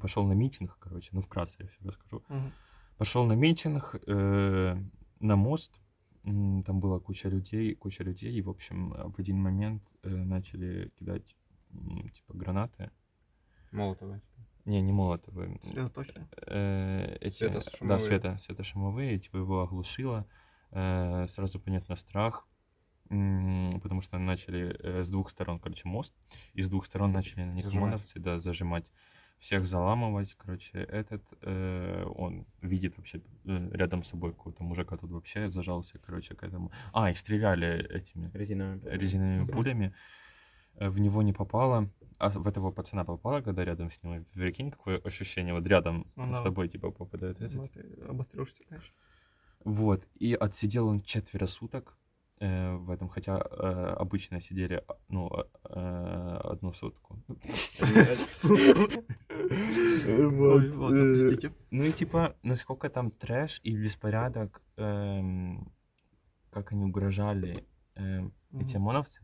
[0.00, 2.22] пошел на митинг, короче, ну, вкратце я все расскажу.
[2.28, 2.52] Мгм.
[2.98, 4.76] Пошел на митинг э,
[5.20, 5.80] на мост.
[6.22, 8.32] Там была куча людей, куча людей.
[8.34, 11.34] И, в общем, в один момент э, начали кидать
[12.12, 12.90] типа гранаты.
[13.72, 14.20] Молотова.
[14.66, 15.58] Не, не молотовые.
[15.62, 16.28] Сосредоточено.
[16.46, 18.00] Э, эти, да, Светошумовые.
[18.00, 20.26] света, светошумовые, типа его оглушило.
[20.72, 22.46] Э, сразу понятно страх.
[23.08, 26.14] потому что начали э, с двух сторон, короче, мост,
[26.54, 27.88] и с двух сторон начали на них Зажимать.
[27.88, 28.84] ОМОНовцы, да, зажимать,
[29.40, 35.50] всех заламывать, короче, этот, э, он видит вообще рядом с собой какого-то мужика, тут вообще
[35.50, 36.70] зажался, короче, к этому.
[36.92, 38.88] А, их стреляли этими Резиновыми.
[38.88, 39.52] резиновыми Мгм.
[39.52, 39.94] пулями,
[40.78, 44.98] в него не попало, а в этого пацана попало, когда рядом с ним, прикинь, какое
[44.98, 47.56] ощущение, вот рядом Ну с тобой, типа, попадает этот.
[47.56, 48.94] Ну, ты обострешься, конечно.
[49.64, 51.96] Вот, и отсидел он четверо суток
[52.38, 55.30] э, в этом, хотя э, обычно сидели, ну,
[55.64, 57.18] э, одну сутку.
[61.52, 61.56] Э.
[61.70, 65.72] Ну и типа, насколько там трэш и беспорядок, эм,
[66.50, 68.82] как они угрожали эм, эти Мгм.
[68.82, 69.20] ОМОНовцы,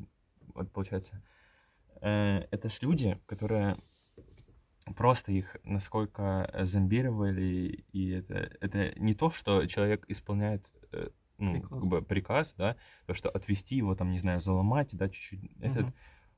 [0.55, 1.23] вот получается,
[2.03, 3.79] э, это ж люди, которые
[4.95, 11.53] просто их насколько э, зомбировали, и это, это не то, что человек исполняет э, ну,
[11.53, 11.69] Приказ.
[11.71, 15.85] как бы приказ, да, то, что отвести его, там, не знаю, заломать, да, чуть-чуть, этот,
[15.85, 15.95] Мгм.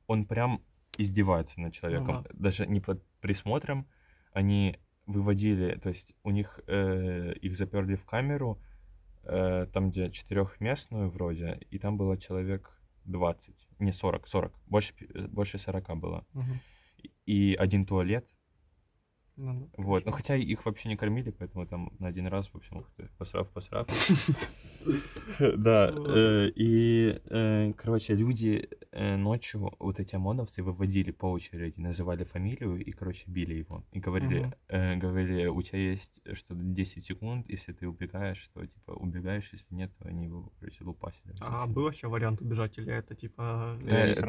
[0.07, 0.61] он прям
[0.97, 2.31] издевается над человеком, да.
[2.33, 3.87] даже не под присмотром,
[4.33, 8.61] они выводили, то есть у них э, их заперли в камеру,
[9.23, 15.27] э, там, где четырехместную вроде, и там было человек 20, не 40, 40, больше, э,
[15.29, 16.27] больше 40 было.
[16.33, 16.61] Мгм.
[17.27, 18.35] И один туалет,
[19.41, 22.57] Ну да, вот, ну хотя их вообще не кормили, поэтому там на один раз, в
[22.57, 23.87] общем, ух ты, посрав, посрав.
[25.39, 32.25] Да, э, и, э, короче, люди э, ночью, вот эти ОМОНовцы, выводили по очереди, называли
[32.25, 33.85] фамилию и, короче, били его.
[33.93, 39.49] И говорили, говорили, у тебя есть что 10 секунд, если ты убегаешь, то, типа, убегаешь,
[39.53, 41.35] если нет, то они его, короче, лупасили.
[41.41, 43.77] А был вообще вариант убежать, или это типа...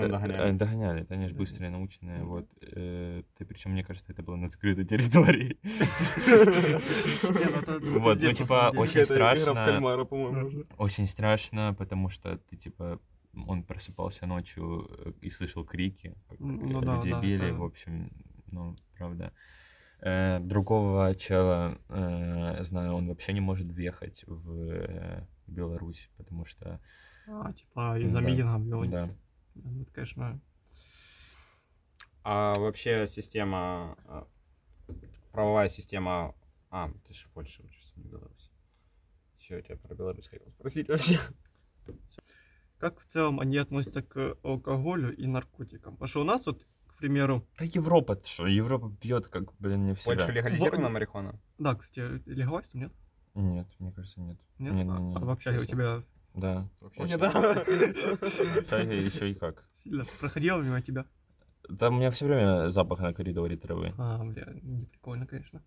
[0.08, 0.58] Догоняли.
[0.58, 2.28] Догоняли, это они же быстрые, научные, Мгм.
[2.28, 2.48] вот.
[2.60, 5.58] причем, мне кажется, это было на закрытой территории.
[7.30, 10.66] Не, ну Вот, ну, типа, очень в страшно.
[10.78, 13.00] Очень страшно, потому что ты, типа,
[13.48, 18.12] он просыпался ночью э, и слышал крики, как Ну людей били, в общем,
[18.52, 19.32] ну, правда.
[20.02, 26.80] Э, Другого чела, э, знаю, он вообще не может въехать в Беларусь, потому что,
[27.28, 28.86] А, типа из-за митинга было.
[28.86, 29.10] да,
[29.56, 30.40] Ну, Это, конечно,
[32.24, 34.28] А вообще система, а,
[35.32, 36.36] правовая система...
[36.72, 38.52] А, ты же в Польше учишься, не в Беларуси.
[39.38, 41.20] Все, я тебя про Беларусь хотел спросить вообще.
[42.78, 45.94] как в целом они относятся к алкоголю и наркотикам?
[45.94, 49.86] Потому что у нас вот, к примеру, Да Европа, ты что, Европа пьет, как, блин,
[49.86, 50.34] не в В Польше себя.
[50.36, 50.92] легализирована Вот.
[50.94, 51.39] марихуана?
[51.58, 52.94] да, кстати, легалайз там нет?
[53.36, 54.38] Нет, мне кажется, нет.
[54.60, 54.74] Нет?
[54.74, 56.04] Не, А- не, не, а в общаге у тебя
[56.36, 56.70] Да.
[56.82, 58.80] Вообще Ой, щас- да.
[58.82, 59.68] еще и как.
[59.84, 61.06] сильно проходило мимо тебя?
[61.77, 63.93] Там у меня все время запах на коридоре травы.
[63.97, 65.63] А, бля, не прикольно, конечно.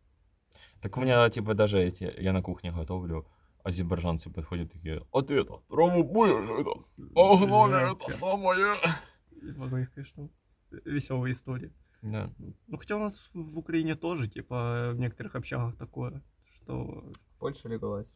[0.80, 3.26] Так у меня, типа, даже эти, я на кухне готовлю,
[3.62, 8.76] азербайджанцы подходят такие, а ты это, траву будешь, это, погнали, это самое.
[9.42, 10.28] Из многих, конечно,
[10.84, 11.72] веселые истории.
[12.02, 12.32] Да.
[12.66, 16.20] Ну, хотя у нас в Украине тоже, типа, в некоторых общагах такое,
[16.56, 17.04] что...
[17.38, 18.12] Польша легалайз.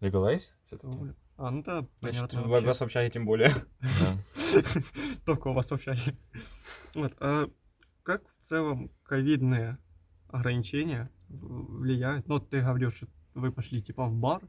[0.00, 0.52] Легалайз?
[0.66, 0.80] что-
[1.36, 2.42] А, ну да, Значит, понятно.
[2.42, 2.66] в вообще.
[2.66, 3.54] вас в общаге тем более.
[3.80, 4.60] Да.
[5.24, 6.16] Только у вас в общаге.
[6.94, 7.48] Вот, а
[8.02, 9.78] как в целом ковидные
[10.28, 12.26] ограничения влияют?
[12.28, 14.42] Ну, ты говоришь, что вы пошли, типа, в бар,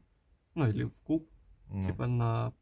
[0.54, 1.28] ну, или в клуб,
[1.68, 2.52] Ну, типа, на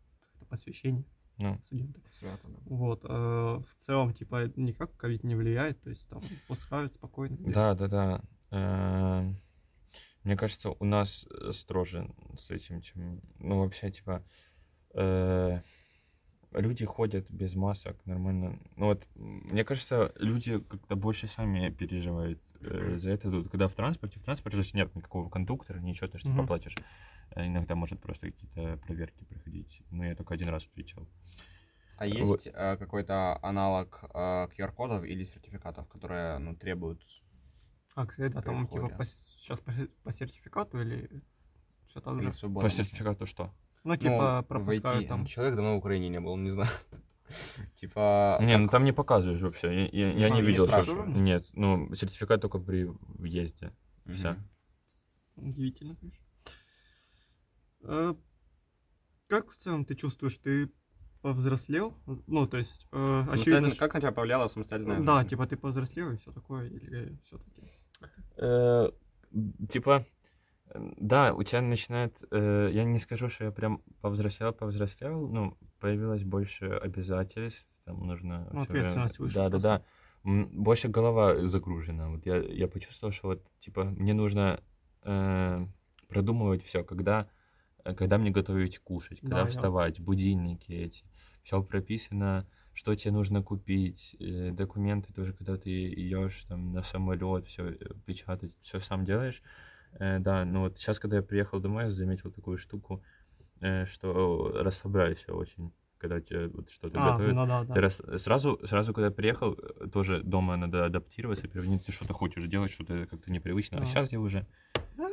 [0.49, 1.05] посвящение
[1.38, 1.59] ну.
[1.62, 2.01] студента.
[2.11, 2.59] Свято, да.
[2.66, 7.37] Вот, а в целом, типа, никак ковид не влияет, то есть, там, пускают спокойно.
[7.40, 8.23] Да, да, да.
[8.51, 9.33] Э,
[10.23, 13.21] Мне кажется, у нас строже с этим, чем...
[13.38, 14.25] Ну, вообще, типа,
[14.95, 15.61] э,
[16.55, 18.59] люди ходят без масок нормально.
[18.77, 23.31] Ну, вот, мне кажется, люди как-то больше сами переживают э, за это.
[23.31, 26.77] Тут, когда в транспорте, в транспорте же нет никакого кондуктора, ничего, что ты поплатишь.
[27.35, 29.83] Э, Иногда может просто какие-то проверки проходить.
[29.91, 31.07] Ну, я только один раз встречал.
[31.99, 37.03] А есть э, какой-то аналог э, QR-кодов или сертификатов, которые ну, требуют...
[37.95, 39.05] А, кстати, да, там, типа, входе.
[39.05, 41.23] сейчас по, по сертификату или
[41.87, 42.33] все так при же?
[42.33, 43.55] свободном- По сертификату что?
[43.85, 45.09] Ну, типа, Ну, пропускают войти.
[45.09, 45.27] там.
[45.27, 46.71] Человек давно в Украине не был, не знаю.
[47.75, 48.38] Типа...
[48.42, 49.88] Не, ну там не показываешь вообще.
[49.92, 51.05] Я, я- я не видел, что...
[51.07, 52.85] Нет, ну, сертификат только при
[53.18, 53.73] въезде.
[54.07, 54.37] Всё.
[55.37, 56.25] Удивительно, конечно.
[57.85, 58.14] Э,
[59.29, 60.71] Как в целом ты чувствуешь, ты
[61.23, 61.95] повзрослел?
[62.27, 66.16] Ну, то есть, э, очевидно, Как на тебя повлияла самостоятельная да, типа ты повзрослел и
[66.16, 67.62] все такое, или все-таки?
[68.37, 68.90] Э,
[69.68, 70.05] Типа,
[70.75, 72.23] да, у тебя начинает...
[72.31, 78.49] э, Я не скажу, что я прям повзрослел, повзрослел, ну, появилось больше обязательств, там нужно...
[78.53, 79.69] Ну, всё время- ответственность выше Да, да, просто.
[79.69, 79.85] да.
[80.31, 82.09] М, Больше голова загружена.
[82.09, 84.61] Вот я, я почувствовал, что вот, типа, мне нужно
[85.03, 85.67] э,
[86.09, 87.29] продумывать все, когда,
[87.85, 91.05] э, когда мне готовить кушать, когда Да, я- вставать, будильники эти.
[91.43, 97.47] все прописано, что тебе нужно купить, э, документы тоже, когда ты идешь там на самолет,
[97.49, 97.73] все
[98.07, 99.43] печатать, все сам делаешь.
[99.99, 103.03] Э, да, ну вот сейчас, когда я приехал домой, я заметил такую штуку,
[103.61, 107.35] э, что расслабляешься очень, когда тебе вот что-то А, готовят.
[107.35, 107.75] ну да, да.
[107.75, 112.13] Ты рас- сразу, сразу, когда я приехал, э, тоже дома надо адаптироваться, приводить, ты что-то
[112.15, 113.79] хочешь делать, что-то как-то непривычно.
[113.79, 113.87] А А.
[113.87, 114.47] сейчас я уже...
[114.97, 115.09] Да,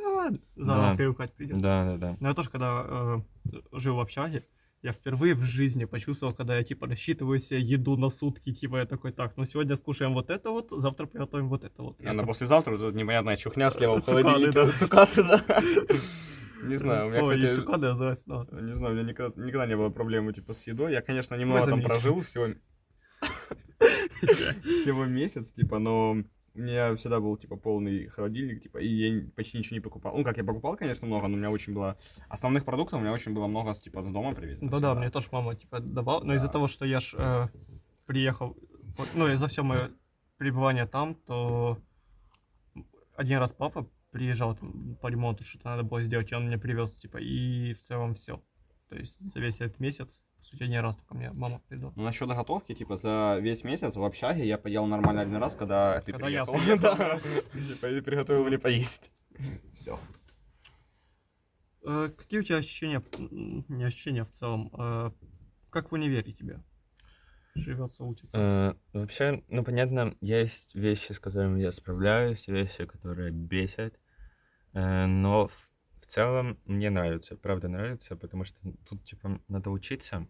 [0.56, 0.96] заново Да.
[0.96, 1.62] привыкать придется.
[1.62, 2.16] Да, да, да.
[2.20, 3.18] Но я тоже, когда э,
[3.72, 4.42] жил в общаге,
[4.82, 8.86] я впервые в жизни почувствовал, когда я, типа, рассчитываю себе еду на сутки, типа, я
[8.86, 11.96] такой, так, ну сегодня скушаем вот это вот, завтра приготовим вот это вот.
[12.00, 14.52] А Я на послезавтра тут непонятная чухня слева в холодильнике.
[14.52, 14.72] да.
[14.72, 15.44] Цукаты, да.
[16.62, 18.60] Не знаю, у меня, Ой, кстати, цукаты называется, да.
[18.60, 20.92] Не знаю, у меня никогда, никогда не было проблемы типа с едой.
[20.92, 22.48] Я, конечно, немного там прожил всего
[24.20, 26.22] всего месяц, типа, но
[26.54, 30.16] у меня всегда был типа полный холодильник, типа, и я почти ничего не покупал.
[30.16, 31.96] Ну, как я покупал, конечно, много, но у меня очень было
[32.28, 34.68] основных продуктов, у меня очень было много типа с дома привезено.
[34.70, 34.94] Да-да, всегда.
[34.94, 36.52] мне тоже мама, типа, давала, но из-за Да.
[36.52, 37.48] того, что я ж э,
[38.06, 38.56] приехал,
[39.14, 39.90] ну, и за все мое
[40.38, 41.78] пребывание там, то
[43.16, 46.90] один раз папа приезжал там по ремонту, что-то надо было сделать, и он мне привез,
[46.92, 48.42] типа, и в целом все.
[48.88, 51.92] То есть за весь этот месяц, сути, один раз только мне мама передала.
[51.96, 56.00] Ну, насчет готовки, типа, за весь месяц в общаге я поел нормально один раз, когда
[56.00, 56.54] ты Когда я приехал.
[56.54, 57.20] приехал,
[57.80, 58.00] Да.
[58.02, 59.10] Приготовил мне поесть.
[59.74, 59.98] Все.
[61.86, 63.02] Э, какие у тебя ощущения,
[63.68, 65.10] не ощущения в целом, э,
[65.70, 66.62] как в универе тебе
[67.54, 68.38] живется, учится?
[68.92, 73.98] Э, Вообще, ну, понятно, есть вещи, с которыми я справляюсь, вещи, которые бесят,
[74.74, 75.69] э, но в
[76.10, 80.26] целом мне нравится, правда нравится, потому что тут, типа, надо учиться.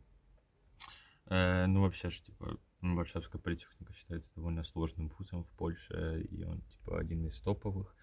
[1.27, 6.45] Э, Ну, вообще же, типа, м, Варшавская политехника считается довольно сложным вузом в Польше, и
[6.45, 7.95] он, типа, один из топовых.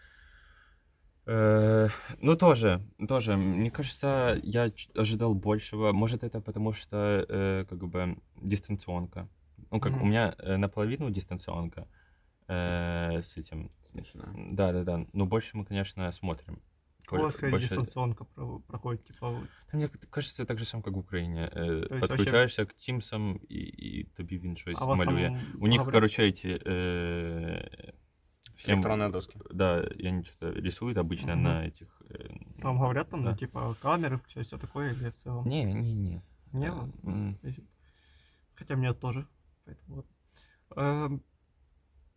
[1.25, 1.89] Э,
[2.21, 3.35] Ну, тоже, тоже.
[3.35, 5.91] Мне кажется, я ожидал большего.
[5.91, 9.27] Может, это потому что, э, как бы, дистанционка.
[9.71, 10.07] Ну, как у Мгм.
[10.09, 11.87] меня э, наполовину дистанционка
[12.47, 13.69] э, с этим.
[13.91, 14.23] Смешно.
[14.51, 15.05] Да, да, да.
[15.13, 16.61] Но больше мы, конечно, смотрим
[17.12, 20.64] У вас Коль- какая больше- дистанционка про- проходит, типа, вот, Та Мне кажется, так же
[20.64, 21.50] сам, как в Украине.
[21.52, 24.98] Э, То есть вообще- Подключаешься к Тімсам і, і тобі він щось а у вас
[24.98, 25.26] малює.
[25.28, 26.58] там У них, говорят- короче, эти...
[26.66, 27.92] э,
[28.56, 29.38] всем- Электронные доски.
[29.54, 31.42] Да, и они что-то рисуют обычно Мгм.
[31.42, 32.02] на этих...
[32.10, 32.28] э,
[32.62, 33.36] Вам говорят там, ну, да.
[33.36, 35.44] типа, камеры, все, все такое, или в целом?
[35.48, 36.22] Не, не, не.
[36.52, 37.38] Не, Э, м.
[37.44, 37.64] Если-
[38.54, 39.26] Хотя мне тоже.
[39.66, 40.06] Поэтому вот.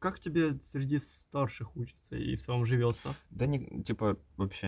[0.01, 3.15] как тебе среди старших учится и в целом живется?
[3.31, 4.67] Да не, типа, вообще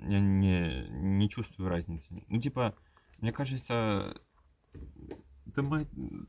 [0.00, 2.06] я не, не чувствую разницы.
[2.28, 2.74] Ну, типа,
[3.20, 4.20] мне кажется,
[5.46, 5.86] да мы-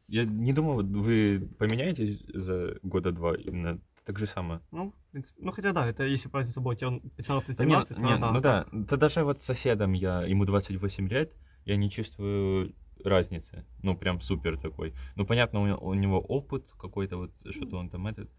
[0.07, 4.59] я не думаю, вот вы поменяетесь за года два именно так же самое.
[4.71, 7.93] Ну, в принципе, ну хотя да, это если разница была тебе 15-17, Да не, то
[7.95, 8.31] не, да.
[8.31, 11.33] ну да, да даже вот с соседом я, ему 28 лет,
[11.65, 13.65] я не чувствую разницы.
[13.81, 14.93] Ну, прям супер такой.
[15.15, 18.29] Ну, понятно, у, него- у него опыт какой-то, вот что-то он там этот.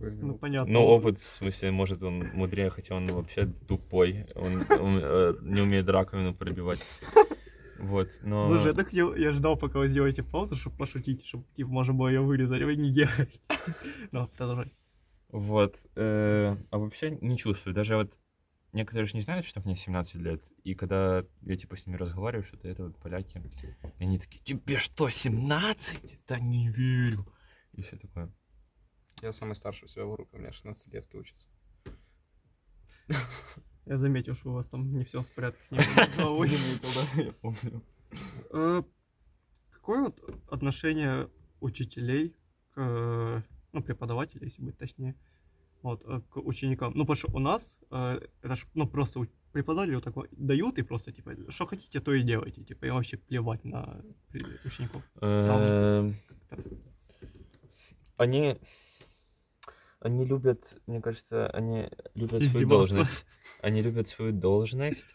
[0.00, 0.72] Ну понятно.
[0.72, 4.26] Ну, опыт, в смысле, может, он мудрее, хотя он вообще тупой.
[4.34, 6.82] Он, он, э, не умеет раковину пробивать.
[7.78, 8.50] Вот, но...
[8.50, 11.94] Слушай, я так хотел- я ждал, пока вы сделаете паузу, чтобы пошутить, чтобы типа можно
[11.94, 13.40] было ее вырезать, вы не делаете.
[14.12, 14.72] Ну, продолжай.
[15.30, 15.76] Вот.
[15.96, 17.74] э, а вообще не чувствую.
[17.74, 18.18] Даже вот
[18.72, 20.42] некоторые же не знают, что мне 17 лет.
[20.62, 23.40] И когда я типа с ними разговариваю, что-то это вот поляки,
[23.98, 26.20] и они такие, тебе что, 17?
[26.26, 27.26] Да не верю.
[27.72, 28.30] И все такое.
[29.22, 31.48] Я самый старший у себя в группе, у меня 16 летки учатся.
[33.86, 35.82] Я заметил, что у вас там не все в порядке с ним.
[36.16, 36.50] головой.
[37.16, 37.82] я помню.
[38.50, 38.82] Э,
[39.70, 41.28] Какое вот отношение
[41.60, 42.36] учителей
[42.74, 45.16] к, ну, преподавателей, если быть точнее,
[45.82, 46.92] вот, э, к ученикам?
[46.94, 50.82] Ну, потому что у нас это ж, ну, просто преподаватели вот так вот дают и
[50.82, 54.00] просто, типа, что хотите, то и делайте, типа, и вообще плевать на
[54.64, 55.02] учеников.
[55.20, 56.14] Эм,
[56.48, 56.70] Как-то.
[58.16, 58.58] Они...
[60.00, 63.26] Они любят, мне кажется, они любят свою должность.
[63.60, 65.14] Они любят свою должность,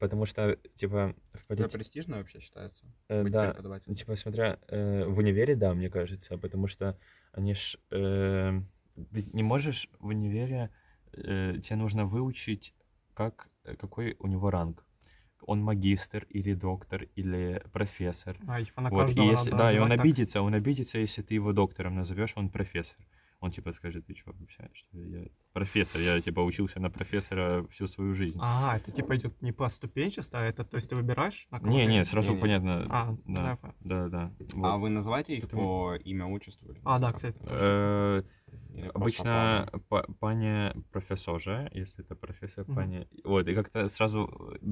[0.00, 1.78] потому что, типа, в Это политике...
[1.78, 2.84] престижно вообще считается?
[3.08, 3.54] Э, да,
[3.94, 6.98] типа, смотря э, в универе, да, мне кажется, потому что
[7.32, 7.78] они ж...
[7.92, 8.60] э,
[9.12, 10.70] ты не можешь в универе...
[11.12, 12.74] э, тебе нужно выучить,
[13.14, 14.84] как, э, какой у него ранг.
[15.46, 18.36] Он магистр или доктор или профессор.
[18.48, 20.00] А, типа, на Вот, и если, да, и он так.
[20.00, 22.96] обидится, он обидится, если ты его доктором назовешь, он профессор.
[23.44, 25.26] Он типа скажет, ты что вообще, что я
[25.58, 28.38] профессор, я типа учился на профессора всю свою жизнь.
[28.42, 31.46] А, это типа идет не по ступенчасто, а это, то есть ты выбираешь?
[31.50, 32.40] на кого не, не, сразу Не-не.
[32.40, 32.86] понятно.
[32.90, 33.74] А, да, да.
[33.80, 34.32] да, да.
[34.62, 34.80] А вот.
[34.82, 36.70] вы называете их Потому- по имя отчеству?
[36.72, 37.38] или А, да, кстати.
[37.48, 38.22] Э,
[38.94, 43.06] Обычно па- пане профессорже, если это профессор пане.
[43.24, 44.28] Вот, и как-то сразу,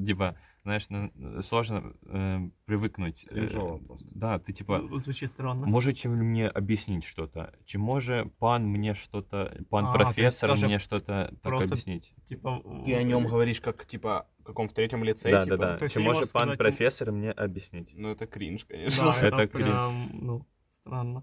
[0.07, 1.11] типа, знаешь, на-
[1.43, 3.27] сложно э, привыкнуть.
[3.31, 4.05] э, просто.
[4.15, 5.67] Да, ты типа, Ну, Звучит странно.
[5.67, 7.53] можете ли мне объяснить что-то?
[7.65, 12.15] Чи може пан мне что-то, пан А, профессор даже мне что-то так просто объяснить?
[12.27, 12.63] Типа...
[12.85, 15.57] Ты о нем говоришь как, типа, каком в третьем лице, Да, типа?
[15.57, 15.79] да, да.
[15.79, 17.91] То есть Чи ты не може можешь пан сказать, профессор мне объяснить?
[17.95, 19.09] Ну, это кринж, Да, конечно.
[19.11, 19.67] это, Это кринж.
[19.69, 21.23] прям, ну, странно.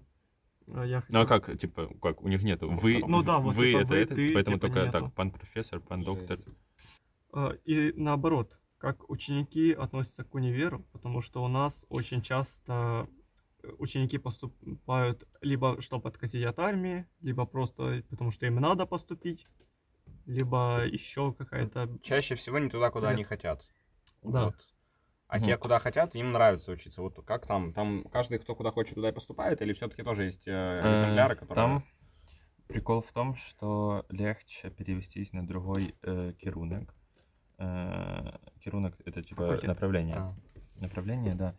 [0.72, 2.70] А Я Ну а хотел- как, типа, как, у них нету.
[2.70, 3.02] Вы.
[3.06, 4.92] Ну да, вот вы типа это, вы, это, ты, поэтому типа, только нету.
[4.92, 6.38] так, пан профессор, пан доктор.
[7.32, 13.08] А, И наоборот, как ученики относятся к универу, потому что у нас очень часто
[13.78, 19.46] ученики поступают либо чтобы откосить от армии, либо просто потому что им надо поступить,
[20.26, 21.98] либо еще какая-то...
[22.02, 23.14] Чаще всего не туда, куда Нет.
[23.14, 23.64] они хотят.
[24.22, 24.46] Да.
[24.46, 24.54] Вот.
[25.28, 25.46] А Мгм.
[25.46, 27.02] те, куда хотят, им нравится учиться.
[27.02, 27.72] Вот как там?
[27.72, 29.62] Там каждый, кто куда хочет, туда и поступает?
[29.62, 31.54] Или все-таки тоже есть э, Э, экземпляры, которые...
[31.54, 31.84] Там
[32.66, 36.94] прикол в том, что легче перевестись на другой э, керунок.
[37.58, 39.68] Э, керунок это типа Факультет.
[39.68, 40.16] направление.
[40.16, 40.34] А.
[40.80, 41.54] Направление, да.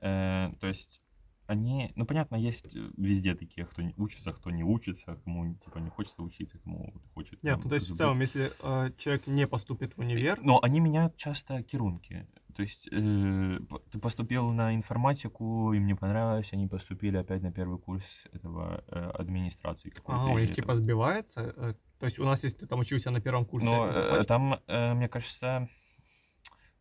[0.00, 1.00] Э, то есть
[1.46, 5.78] они, ну понятно, есть э, везде такие, кто не учится, кто не учится, кому типа
[5.78, 7.42] не хочется учиться, кому хочет.
[7.42, 7.98] Нет, там, ну то есть в забыть.
[7.98, 12.26] целом, если э, человек не поступит в универ, Но они меняют часто керунки.
[12.54, 13.58] То есть э,
[13.90, 19.10] ты поступил на информатику, им не понравилось, они поступили опять на первый курс этого э,
[19.18, 21.54] администрации а, у них типа сбивается.
[21.56, 24.60] э, то есть у нас, если ты там учился на первом курсе, э, информатики, там,
[24.66, 25.68] э, мне кажется,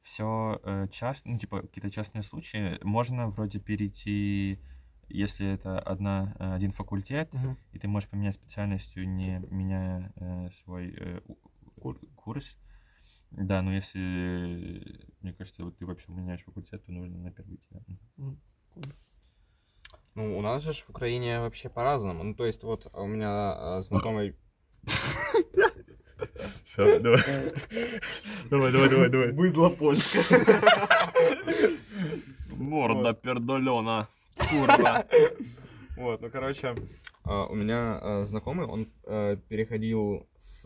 [0.02, 4.60] все часто, ну, типа, какие-то частные случаи, можно вроде перейти,
[5.10, 7.58] если это одна, э, один факультет, Мгм.
[7.74, 11.22] и ты можешь поменять специальностью, не меняя э, свой э,
[11.80, 11.99] Курс.
[12.16, 12.58] курс.
[13.32, 17.82] Да, но если, мне кажется, вот ты вообще меняешь факультет, то нужно на первый тебя.
[20.14, 22.24] Ну, у нас же в Украине вообще по-разному.
[22.24, 24.36] Ну, то есть, вот у меня э, знакомый...
[26.72, 27.20] Все, давай.
[28.50, 29.32] Давай, давай, давай, давай.
[29.34, 30.24] Быдло польское.
[32.52, 34.08] Морда пердолена.
[34.38, 35.06] Курва.
[35.98, 36.74] Вот, ну, короче,
[37.26, 40.64] э, у меня э, знакомый, он э, переходил с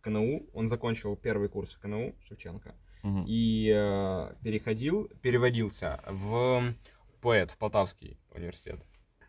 [0.00, 2.74] КНУ, он закончил первый курс КНУ Шевченко,
[3.28, 6.72] и э, переходил, переводился в
[7.20, 8.80] ПОЭТ, в Полтавский университет.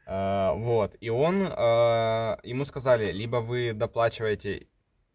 [0.08, 4.68] Э, вот, и он, э, ему сказали, либо вы доплачиваете,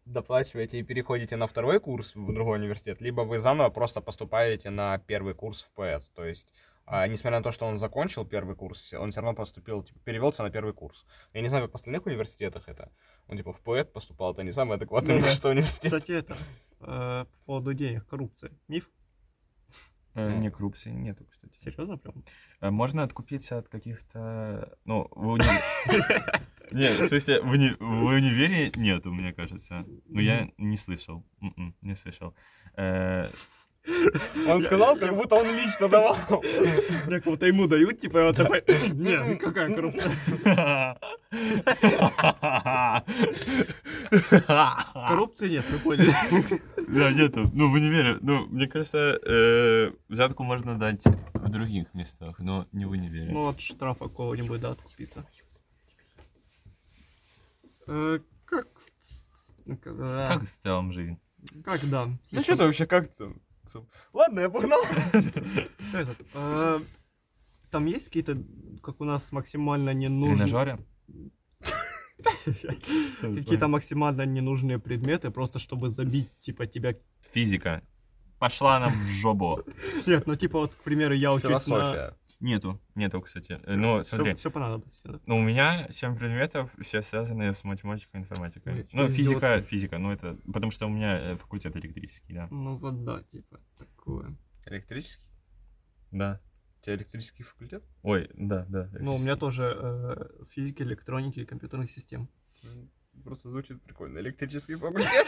[0.05, 4.97] доплачиваете и переходите на второй курс в другой университет, либо вы заново просто поступаете на
[4.97, 6.03] первый курс в ПОЭТ.
[6.13, 6.51] То есть,
[6.85, 10.43] а, несмотря на то, что он закончил первый курс, он все равно поступил, типа, перевелся
[10.43, 11.05] на первый курс.
[11.33, 12.91] Я не знаю, как в остальных университетах это.
[13.27, 15.91] Он, типа, в ПОЭТ поступал, это не самый адекватный, Ну кажется, университет.
[15.91, 16.35] Кстати, это
[16.79, 18.51] э, по поводу денег, коррупция.
[18.67, 18.89] Миф?
[20.13, 21.55] Э, Не, коррупции нету, кстати.
[21.57, 22.23] Серьезно прям?
[22.61, 24.77] Э, Можно откупиться от каких-то...
[24.85, 25.61] Ну, в уни-
[26.71, 29.85] Не, в смысле, в уни- в универе нету, мне кажется.
[30.07, 31.23] Ну, я не слышал.
[31.41, 32.33] М-м, Не слышал.
[34.47, 36.15] Он сказал, как будто он лично давал.
[37.07, 38.63] Мне кого-то ему дают, типа, он такой,
[38.93, 40.11] нет, какая коррупция?
[45.07, 46.13] Коррупции нет, вы поняли.
[46.87, 47.49] Да, нету.
[47.53, 48.17] Ну, в универе.
[48.21, 51.03] Ну, мне кажется, э, взятку можно дать
[51.33, 53.31] в других местах, но не в универе.
[53.31, 55.25] Ну, от штрафа какого-нибудь, да, откупиться.
[57.87, 58.67] Э, Как
[59.65, 61.17] в э, Как в целом жизнь?
[61.63, 62.09] Как, да.
[62.31, 63.33] Ну что ты вообще, как ты?
[64.13, 64.81] Ладно, я погнал.
[65.93, 66.79] Этот, э,
[67.69, 68.37] Там есть какие-то,
[68.81, 70.47] как у нас, максимально ненужные...
[70.47, 70.79] Тренажеры?
[73.21, 76.95] Какие-то максимально ненужные предметы, просто чтобы забить, типа, тебя...
[77.33, 77.81] Физика.
[78.39, 79.63] Пошла нам в жопу.
[80.07, 82.15] Нет, ну, типа, вот, к примеру, я учусь на...
[82.41, 83.59] Нету, нету, кстати.
[83.63, 85.01] Э, Ну, смотри, Все, понадобится.
[85.07, 85.19] да.
[85.27, 88.73] ну, у меня 7 предметов, все связаны с математикой и информатикой.
[88.73, 89.61] Ой, Ну, физика, идиотка.
[89.61, 92.47] физика, ну это, потому что у меня э, факультет электрический, да.
[92.49, 94.35] Ну, вот да, типа, такое.
[94.65, 95.29] Электрический?
[96.09, 96.41] Да.
[96.79, 97.83] У тебя электрический факультет?
[98.01, 98.89] Ой, да, да.
[98.99, 102.27] Ну, у меня тоже э, физики, электроники и компьютерных систем.
[103.23, 104.19] Просто звучит прикольно.
[104.19, 105.27] Электрический факультет.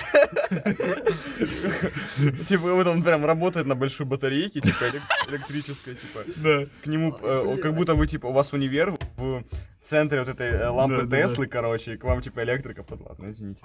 [2.48, 6.24] Типа вот он прям работает на большой батарейке, типа элек- электрической, типа.
[6.38, 6.66] Да.
[6.84, 9.44] К нему, э, как будто вы, типа, у вас универ в
[9.82, 11.08] центре вот этой э, лампы.
[11.08, 13.02] Теслы, короче, и к вам, типа, электрика под...
[13.02, 13.62] Ладно, извините.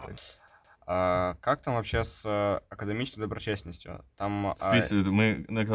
[0.91, 4.03] А как там вообще с э, академической доброчестностью?
[4.17, 4.55] Там...
[4.59, 4.75] В а,
[5.11, 5.67] мы на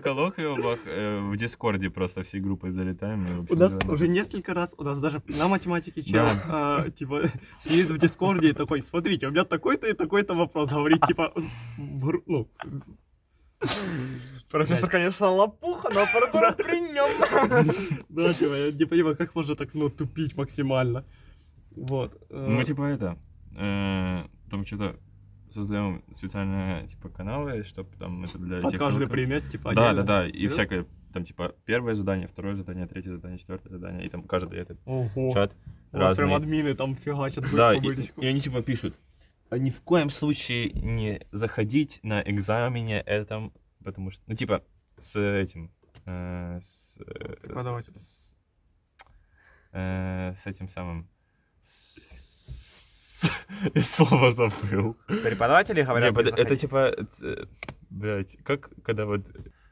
[0.00, 3.46] коллоквиумах э, в Дискорде просто всей группой залетаем.
[3.50, 7.24] У нас уже несколько раз, у нас даже на математике чел, а, типа,
[7.60, 11.34] сидит в Дискорде и такой, смотрите, у меня такой-то и такой-то вопрос, говорит, типа,
[11.76, 12.48] ну,
[14.50, 17.10] Профессор, конечно, лопуха, но аппаратура при нем.
[18.08, 21.04] да, типа, я не понимаю, как можно так, ну, тупить максимально.
[21.76, 22.20] Вот.
[22.30, 23.18] э, Мы типа это,
[23.56, 24.96] э, там что-то
[25.50, 30.26] создаем специальные типа каналы, чтобы там это для под каждый предмет, типа, Да, да, да,
[30.26, 34.58] и всякое, там типа первое задание, второе задание, третье задание, четвертое задание, и там каждый
[34.58, 35.32] этот Ого.
[35.32, 35.54] чат
[35.92, 38.94] У вас прям админы там фигачат Да, и, и они типа пишут,
[39.48, 43.52] «А ни в коем случае не заходить на экзамене этом,
[43.82, 44.62] потому что, ну типа
[44.98, 45.70] с этим,
[46.04, 48.36] э, с, э, с,
[49.72, 51.08] э, с этим самым,
[53.74, 54.96] я слово забыл.
[55.06, 56.60] Преподаватели говорят, Не, под- не это заходи.
[56.60, 57.48] типа, ц-
[57.90, 59.22] блядь, как когда вот,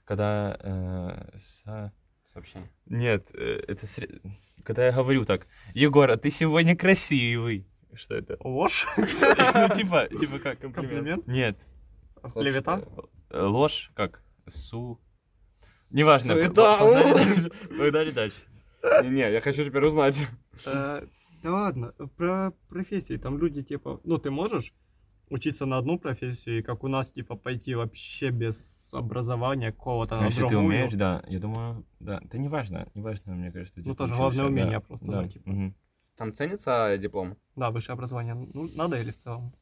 [0.05, 1.93] когда, э, со-
[2.33, 2.71] Сообщение.
[2.87, 4.21] нет, э, это сре-
[4.65, 7.67] когда я говорю так, Егор, а ты сегодня красивый.
[7.95, 8.37] Что это?
[8.41, 8.87] Ложь?
[8.97, 11.27] Ну, типа, типа как комплимент?
[11.29, 11.59] Нет.
[12.33, 12.83] Клевета?
[13.31, 14.23] Э, Ложь, как?
[14.49, 14.99] Су.
[15.91, 16.35] Неважно.
[16.35, 16.79] Суета.
[17.79, 18.37] Погнали дальше.
[19.05, 20.17] Не, я хочу теперь узнать.
[21.45, 23.17] Э, Да ладно, про профессии.
[23.19, 24.73] Там люди, типа, ну, ты можешь
[25.29, 30.23] учиться на одну профессию, и как у нас, типа, пойти вообще без образования какого-то Ну,
[30.23, 32.21] на Если ты умеешь, да, я думаю, да.
[32.25, 33.81] Это не важно, не важно, мне кажется.
[33.81, 35.51] Ну, типа, тоже учился, главное да, умение просто, да, ну, типа.
[35.51, 35.75] мгм.
[36.17, 37.37] Там ценится диплом?
[37.57, 38.35] Да, высшее образование.
[38.35, 39.53] Ну, надо или в целом?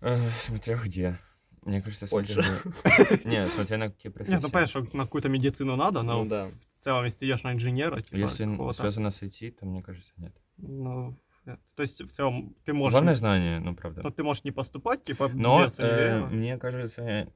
[0.00, 1.18] Э, Смотря где.
[1.62, 2.42] Мне кажется, смотря.
[3.24, 4.34] Нет, смотря на какие профессии.
[4.34, 6.48] Нет, ну понятно, что на какую-то медицину надо, но Ну да.
[6.48, 10.10] в целом, если ты идешь на инженера, типа, Если связано с IT, то мне кажется,
[10.16, 10.34] нет.
[10.62, 12.94] Ну, э, то есть, в целом, ты можешь...
[12.94, 14.02] Главное знание, ну, правда.
[14.02, 17.32] Ну, ты можешь не поступать, типа, Но без э, мне кажется,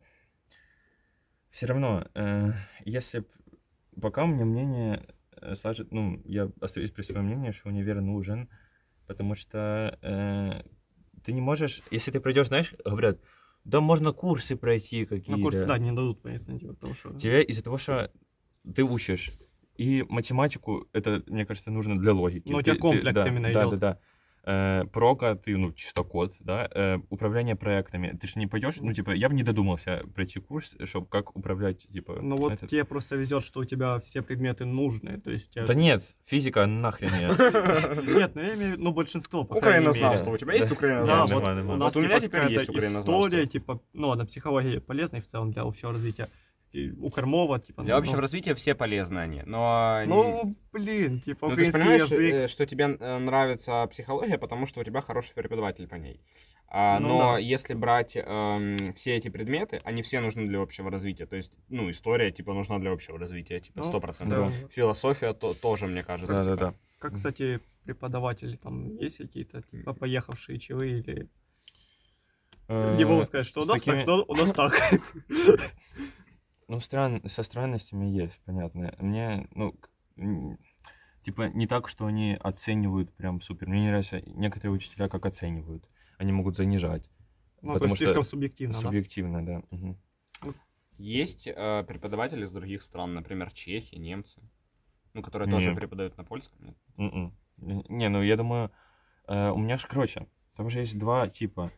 [1.51, 2.53] все равно, э,
[2.85, 3.25] если
[4.01, 5.07] пока у меня мнение
[5.41, 8.49] э, сложит, ну, я остаюсь при своем мнении, что универ нужен,
[9.07, 10.63] потому что э,
[11.23, 13.21] ты не можешь, если ты пройдешь, знаешь, говорят,
[13.65, 15.37] да можно курсы пройти какие-то.
[15.37, 17.15] На курсе, да, не дадут, понятное дело, потому что...
[17.15, 18.11] Тебе из-за того, что
[18.75, 19.33] ты учишь,
[19.77, 22.49] и математику, это, мне кажется, нужно для логики.
[22.51, 23.71] Ну, у Ты- тебя ты- комплекс да, именно Да, идёт.
[23.71, 23.99] да, да.
[24.47, 28.15] Э, прока, ты, ну, чисто код, да, э, управление проектами.
[28.21, 31.87] Ты же не пойдешь, ну, типа, я бы не додумался пройти курс, чтобы как управлять,
[31.91, 35.51] типа, Ну вот этот- тебе просто везет, что у тебя все предметы нужные, то есть...
[35.51, 37.29] тебя- Да нет, физика нахрен я.
[38.03, 39.55] Нет, ну я имею в виду, ну большинство, по.
[39.55, 40.33] Украинознавство.
[40.33, 40.75] У тебя есть Да.
[40.75, 41.41] Да, украинознавство?
[41.41, 43.13] вот у меня типа, теперь есть украинознавство.
[43.27, 46.29] история, типа, ну ладно, психология полезна и в целом для общего развития.
[46.99, 47.83] У Кормова, типа...
[47.83, 50.03] Для ну, общего развития все полезны они, но...
[50.07, 52.35] Ну, блин, типа, Ну, ты понимаешь, язык.
[52.35, 56.21] э, что тебе э, нравится психология, потому что у тебя хороший преподаватель по ней.
[56.69, 57.39] А, Ну но да.
[57.39, 61.27] если брать эм, все эти предметы, они все нужны для общего развития.
[61.27, 64.51] То есть, ну, история, типа, нужна для общего развития, типа, Ну, сто процентов.
[64.51, 64.69] целом.
[64.71, 66.35] Философия то- тоже, мне кажется.
[66.35, 66.65] Да, да, типа.
[66.73, 66.75] да.
[66.99, 71.29] Как, кстати, преподаватели там есть какие-то, типа, поехавшие чевы или...
[72.67, 74.73] Э, Не могу сказать, что у нас такими- так, но у нас так.
[76.75, 77.23] Ну, стран...
[77.29, 78.93] со странностями есть, понятно.
[78.99, 79.77] Мне, ну,
[81.23, 83.69] типа, не так, что они оценивают прям супер.
[83.69, 85.89] Мне не нравится некоторые учителя как оценивают.
[86.19, 87.09] Они могут занижать.
[87.63, 88.81] Ну, то потому есть что слишком субъективно, да?
[88.81, 89.63] Субъективно, да.
[89.71, 89.99] мгм.
[90.99, 94.43] Есть э, преподаватели из других стран, например, чехи, немцы,
[95.13, 95.77] ну, которые тоже Не.
[95.77, 96.59] преподают на польском.
[96.67, 96.77] нет?
[96.97, 97.37] Мгм.
[97.59, 98.73] Н- Не, ну я думаю,
[99.29, 101.71] э, у меня же, короче, там же есть два типа.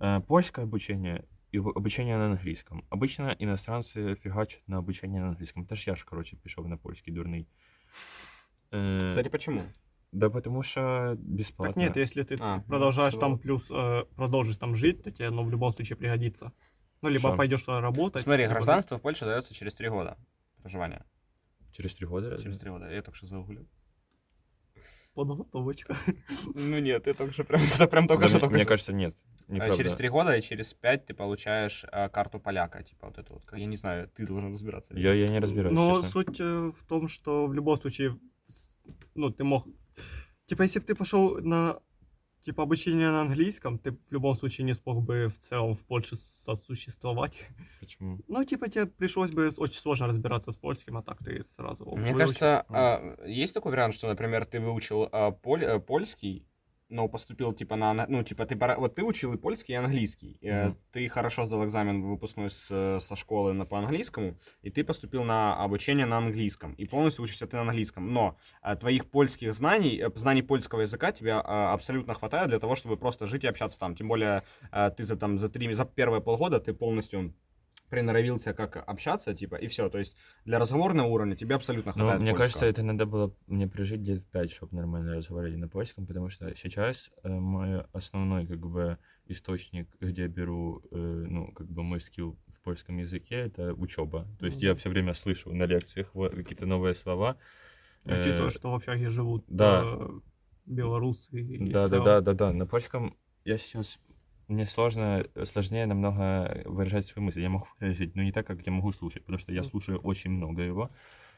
[0.00, 2.84] Э, Польское обучение и обучение на английском.
[2.90, 5.62] Обычно иностранцы фигачат на обучение на английском.
[5.64, 7.46] Это ж я ж, короче, пішов на польский дурный.
[8.70, 9.62] Э, Кстати, почему?
[10.12, 11.74] Да потому что бесплатно.
[11.74, 15.30] Так нет, если ты А, продолжаешь ну, там плюс, э, продолжишь там жить, то тебе,
[15.30, 16.52] ну, в любом случае пригодится.
[17.02, 18.22] Ну, либо пойдешь туда работать.
[18.22, 20.16] Смотри, либо- гражданство в Польше дается через три года
[20.62, 21.04] проживания.
[21.72, 22.30] Через три года?
[22.30, 22.44] разве?
[22.44, 22.90] Через три года.
[22.90, 23.66] Я только что загуглил.
[25.14, 25.96] Подготовочка.
[26.54, 28.92] Ну нет, ты только что прям, это прям только Да что мне- только Мне кажется,
[28.92, 29.16] нет.
[29.48, 29.76] А Неправда.
[29.76, 33.44] Через три года и через пять ты получаешь э, карту поляка, типа вот эту вот.
[33.46, 34.94] Как- Я не знаю, ты должен разбираться.
[34.94, 36.10] Я, я не разбираюсь, Но честно.
[36.10, 38.18] суть э, в том, что в любом случае,
[39.14, 39.66] ну, ты мог...
[40.46, 41.78] Типа, если бы ты пошел на,
[42.42, 46.16] типа, обучение на английском, ты в любом случае не смог бы в целом в Польше
[46.16, 47.32] сосуществовать.
[47.80, 48.18] Почему?
[48.28, 52.12] Ну, типа, тебе пришлось бы очень сложно разбираться с польским, а так ты сразу Мне
[52.12, 52.18] выучил.
[52.18, 56.46] кажется, а, есть такой вариант, что, например, ты выучил а, поль- э, польский,
[56.88, 60.68] но поступил типа на, ну типа ты вот ты учил и польский, и английский, Э,
[60.68, 60.78] Мгм.
[60.92, 65.24] ты хорошо сдал экзамен выпускной с, э, со школы на по английскому, и ты поступил
[65.24, 69.98] на обучение на английском, и полностью учишься ты на английском, но а, твоих польских знаний,
[69.98, 73.78] э, знаний польского языка тебе а, абсолютно хватает для того, чтобы просто жить и общаться
[73.78, 77.34] там, тем более а, ты за там за три за первые полгода ты полностью
[77.88, 79.88] приноровился, как общаться, типа, и все.
[79.88, 82.44] То есть для разговорного уровня тебе абсолютно Ну, хватает мне польского.
[82.46, 86.54] кажется, это надо было мне прожить лет пять, чтобы нормально разговаривать на польском, потому что
[86.56, 92.00] сейчас э, мой основной, как бы, источник, где я беру, э, ну, как бы, мой
[92.00, 94.26] скилл в польском языке, это учеба.
[94.38, 94.78] То есть я Мгм.
[94.78, 97.36] все время слышу на лекциях какие-то новые слова.
[98.04, 99.82] Э, Учитывая, что в общаге живут да.
[99.84, 100.20] э,
[100.66, 101.40] белорусы.
[101.40, 102.52] и Да, да, да, да, да.
[102.52, 103.98] На польском я сейчас
[104.48, 107.42] мне сложно, сложнее намного выражать свои мысли.
[107.42, 110.30] Я могу выразить, но не так, как я могу слушать, потому что я слушаю очень
[110.30, 110.90] много его.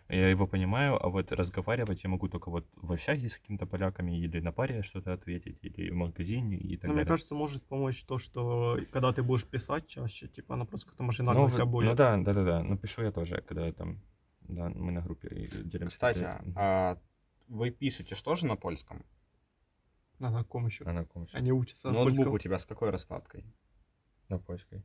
[0.08, 4.18] Я его понимаю, а вот разговаривать я могу только вот в общаге с какими-то поляками
[4.18, 7.08] или на паре что-то ответить, или в магазине и так Но мне далее.
[7.12, 11.42] кажется, может помочь то, что когда ты будешь писать чаще, типа она просто как-то машинально
[11.42, 11.90] ну, у тебя будет.
[11.90, 12.62] ну да, да, да, да.
[12.62, 14.00] Ну пишу я тоже, когда там,
[14.42, 15.28] да, мы на группе
[15.64, 15.94] делимся.
[15.94, 16.98] Кстати, а
[17.46, 19.04] вы пишете что же на польском?
[20.20, 20.84] На каком еще?
[20.84, 21.36] А на каком ещё?
[21.38, 22.34] Они учатся на Ноутбук польском.
[22.34, 23.44] у тебя с какой раскладкой?
[24.28, 24.84] На польской.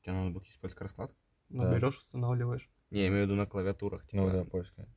[0.00, 1.16] У тебя ноутбук есть польская раскладка?
[1.48, 1.74] Ну, да.
[1.74, 2.68] берешь, устанавливаешь.
[2.90, 4.02] Не, я имею в виду на клавиатурах.
[4.12, 4.88] Ну типа, да, польская.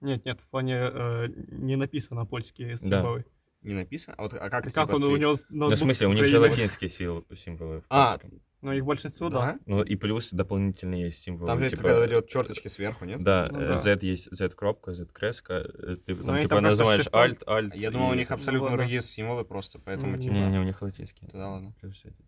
[0.00, 3.26] Нет, нет, в плане э, не написано польские символы.
[3.60, 4.16] Не написано?
[4.16, 6.12] А, вот, а как, Как, типа, он ты- у него Ну, в ноутбук смысле, у
[6.14, 7.82] них же латинские символы.
[7.82, 8.18] в А,
[8.62, 8.68] польском.
[8.68, 9.58] Ну, их большинство, да.
[9.66, 11.48] Ну и плюс дополнительные есть символы.
[11.48, 13.22] Там же есть типа, какая-то идет черточки сверху, нет?
[13.22, 13.78] Да, Ну э, да.
[13.78, 15.54] Z есть Z кропка, Z креска.
[15.54, 17.76] э, Ты Ну, там они типа там называешь Alt, Alt.
[17.76, 18.78] Я думал, у и- них абсолютно ладно.
[18.78, 20.20] другие символы просто, поэтому Мгм.
[20.22, 20.32] типа...
[20.34, 21.28] Не, не, у них латинские.
[21.30, 21.74] Тогда ладно.
[21.80, 22.24] Плюс эти.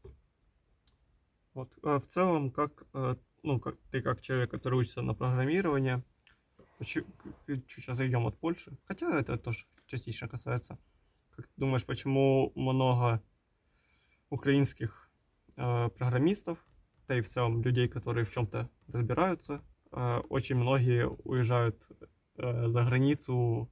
[1.54, 1.70] Вот.
[1.82, 6.02] А в целом, как, э, ну, как ты как человек, который учится на программирование,
[6.78, 7.06] почему-
[7.46, 10.78] к- чуть отойдем от Польши, хотя это тоже частично касается.
[11.36, 13.22] Как ты думаешь, почему много
[14.30, 15.03] украинских э,
[15.54, 16.58] программистов,
[17.08, 21.86] да и в целом людей, которые в чем-то разбираются, э, очень многие уезжают
[22.36, 23.70] э, за границу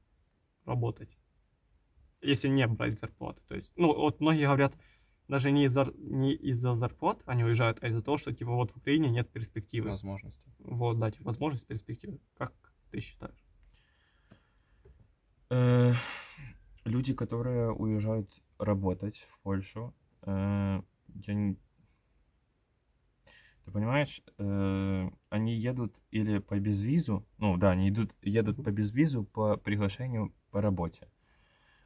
[0.65, 1.17] работать,
[2.21, 3.43] если не брать зарплаты.
[3.49, 4.75] То есть, ну, вот многие говорят,
[5.29, 8.77] даже не из-за, не из-за зарплат они уезжают, а из-за того, что, типа, вот в
[8.77, 9.91] Украине нет перспективы.
[9.91, 10.53] Возможности.
[10.59, 12.21] Вот, дать возможность перспективы.
[12.37, 12.53] Как
[12.91, 13.45] ты считаешь?
[15.51, 15.95] Э,
[16.85, 20.83] Люди, которые уезжают работать в Польшу, э,
[21.27, 21.57] я не-
[23.65, 29.25] Ты понимаешь, э, они едут или по безвизу, ну да, они идут, едут по безвизу
[29.25, 31.09] по приглашению по работе.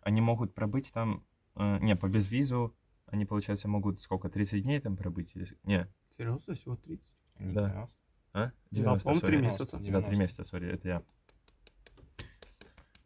[0.00, 1.24] Они могут пробыть там,
[1.54, 2.74] э, не, по безвизу,
[3.06, 5.30] они, получается, могут сколько, 30 дней там пробыть?
[5.34, 5.48] Или...
[5.64, 7.12] Не, Серьезно, всего 30?
[7.40, 7.62] Не Да.
[7.70, 7.90] 90.
[8.32, 8.52] а?
[8.70, 9.42] Да, по-моему, три sorry.
[9.42, 9.72] месяца.
[9.72, 10.16] Да, три 90.
[10.18, 11.02] месяца, сори, это я.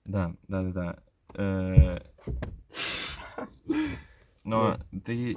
[0.04, 1.02] Да, да, да, да.
[1.34, 2.00] Э,
[4.44, 5.36] Но ты,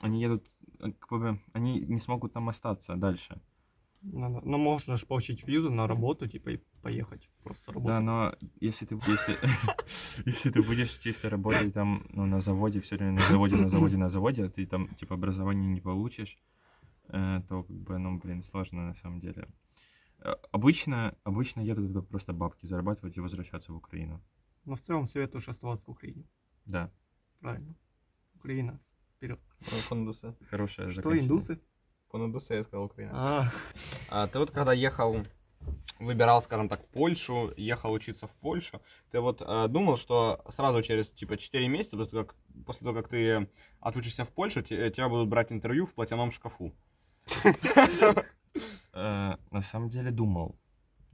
[0.00, 0.48] они едут,
[0.78, 3.40] как бы, они не смогут там остаться дальше.
[4.00, 4.40] Надо.
[4.44, 7.96] Ну, можно же получить визу на работу, типа, и поехать просто работать.
[7.96, 9.36] Да, но если ты, если,
[10.24, 13.96] если ты будешь чисто работать там, ну, на заводе, все время на заводе, на заводе,
[13.96, 16.38] на заводе, а ты там, типа, образование не получишь,
[17.08, 19.48] э, то, как бы, ну, блин, сложно на самом деле.
[20.20, 24.22] Э, Обычно, обычно едут туда просто бабки зарабатывать и возвращаться в Украину.
[24.64, 26.24] Но в целом советуешь оставаться в Украине.
[26.66, 26.90] Да,
[27.40, 27.74] Правильно.
[28.34, 28.80] Украина.
[29.18, 29.40] Вперед.
[29.88, 30.36] Фондусы.
[30.48, 31.60] хорошая Что, индусы?
[32.10, 33.12] Фондусы, я сказал Украина.
[33.14, 33.50] А,
[34.10, 35.16] А ты вот когда ехал,
[35.98, 41.10] выбирал, скажем так, Польшу, ехал учиться в Польшу, ты вот э, думал, что сразу через,
[41.10, 43.48] типа, 4 месяца, после того, как, после того, как ты
[43.80, 46.72] отучишься в Польшу, те- тебя будут брать интервью в платяном шкафу?
[48.92, 50.56] Э, на самом деле думал.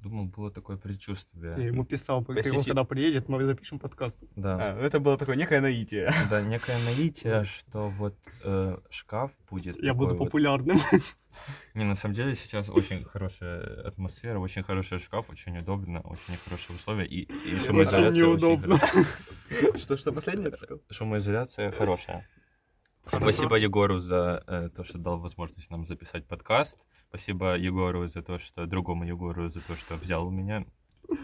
[0.05, 1.55] Думал, было такое предчувствие.
[1.57, 4.19] я ему писал, ты Посети- он когда приедет, мы запишем подкаст.
[4.37, 4.59] Да.
[4.61, 6.13] А, это было такое некое наитие.
[6.31, 9.83] Да, некое наитие, что вот э, шкаф будет.
[9.83, 10.79] Я буду вот- популярным.
[11.73, 16.77] Не, на самом деле сейчас очень хорошая атмосфера, очень хороший шкаф, очень удобно, очень хорошие
[16.77, 17.07] условия.
[17.07, 18.79] И, и Очень шумоизоляция неудобно.
[18.79, 19.79] хорошая.
[19.79, 20.83] Что, что последнее ты сказал?
[20.91, 22.29] Шумоизоляция хорошая.
[23.07, 26.85] Спасибо Егору за э, то, что дал возможность нам записать подкаст.
[27.09, 30.65] Спасибо Егору за то, что другому Егору за то, что взял меня,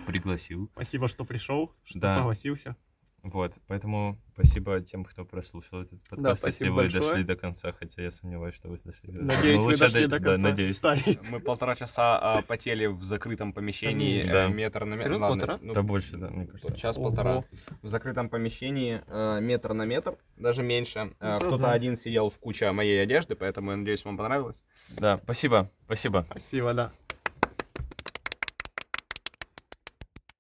[0.07, 0.71] пригласил.
[0.75, 2.15] Спасибо, что пришел, что Да.
[2.17, 2.77] согласился.
[3.23, 7.03] Вот, поэтому спасибо тем, кто прослушал этот подкаст, если спасибо вы большое.
[7.07, 10.09] дошли до конца, хотя я сомневаюсь, что вы дошли до Надеюсь, Ну, вы дошли до-
[10.09, 10.49] до да, конца.
[10.49, 10.77] надеюсь.
[10.79, 11.19] Старый.
[11.31, 14.47] Мы полтора часа а, потели в закрытом помещении, Да.
[14.47, 15.05] э, метр на метр.
[15.05, 15.59] Серьезно, Ладно, полтора?
[15.63, 16.75] ну, Да больше, да, мне кажется.
[16.75, 17.31] Час-полтора.
[17.33, 17.45] Ого.
[17.83, 21.13] В закрытом помещении э, метр на метр, даже меньше.
[21.21, 21.73] Да, Кто-то да.
[21.73, 24.65] один сидел в куче моей одежды, поэтому я надеюсь, вам понравилось.
[24.89, 26.25] Да, спасибо, спасибо.
[26.31, 26.91] Спасибо, да.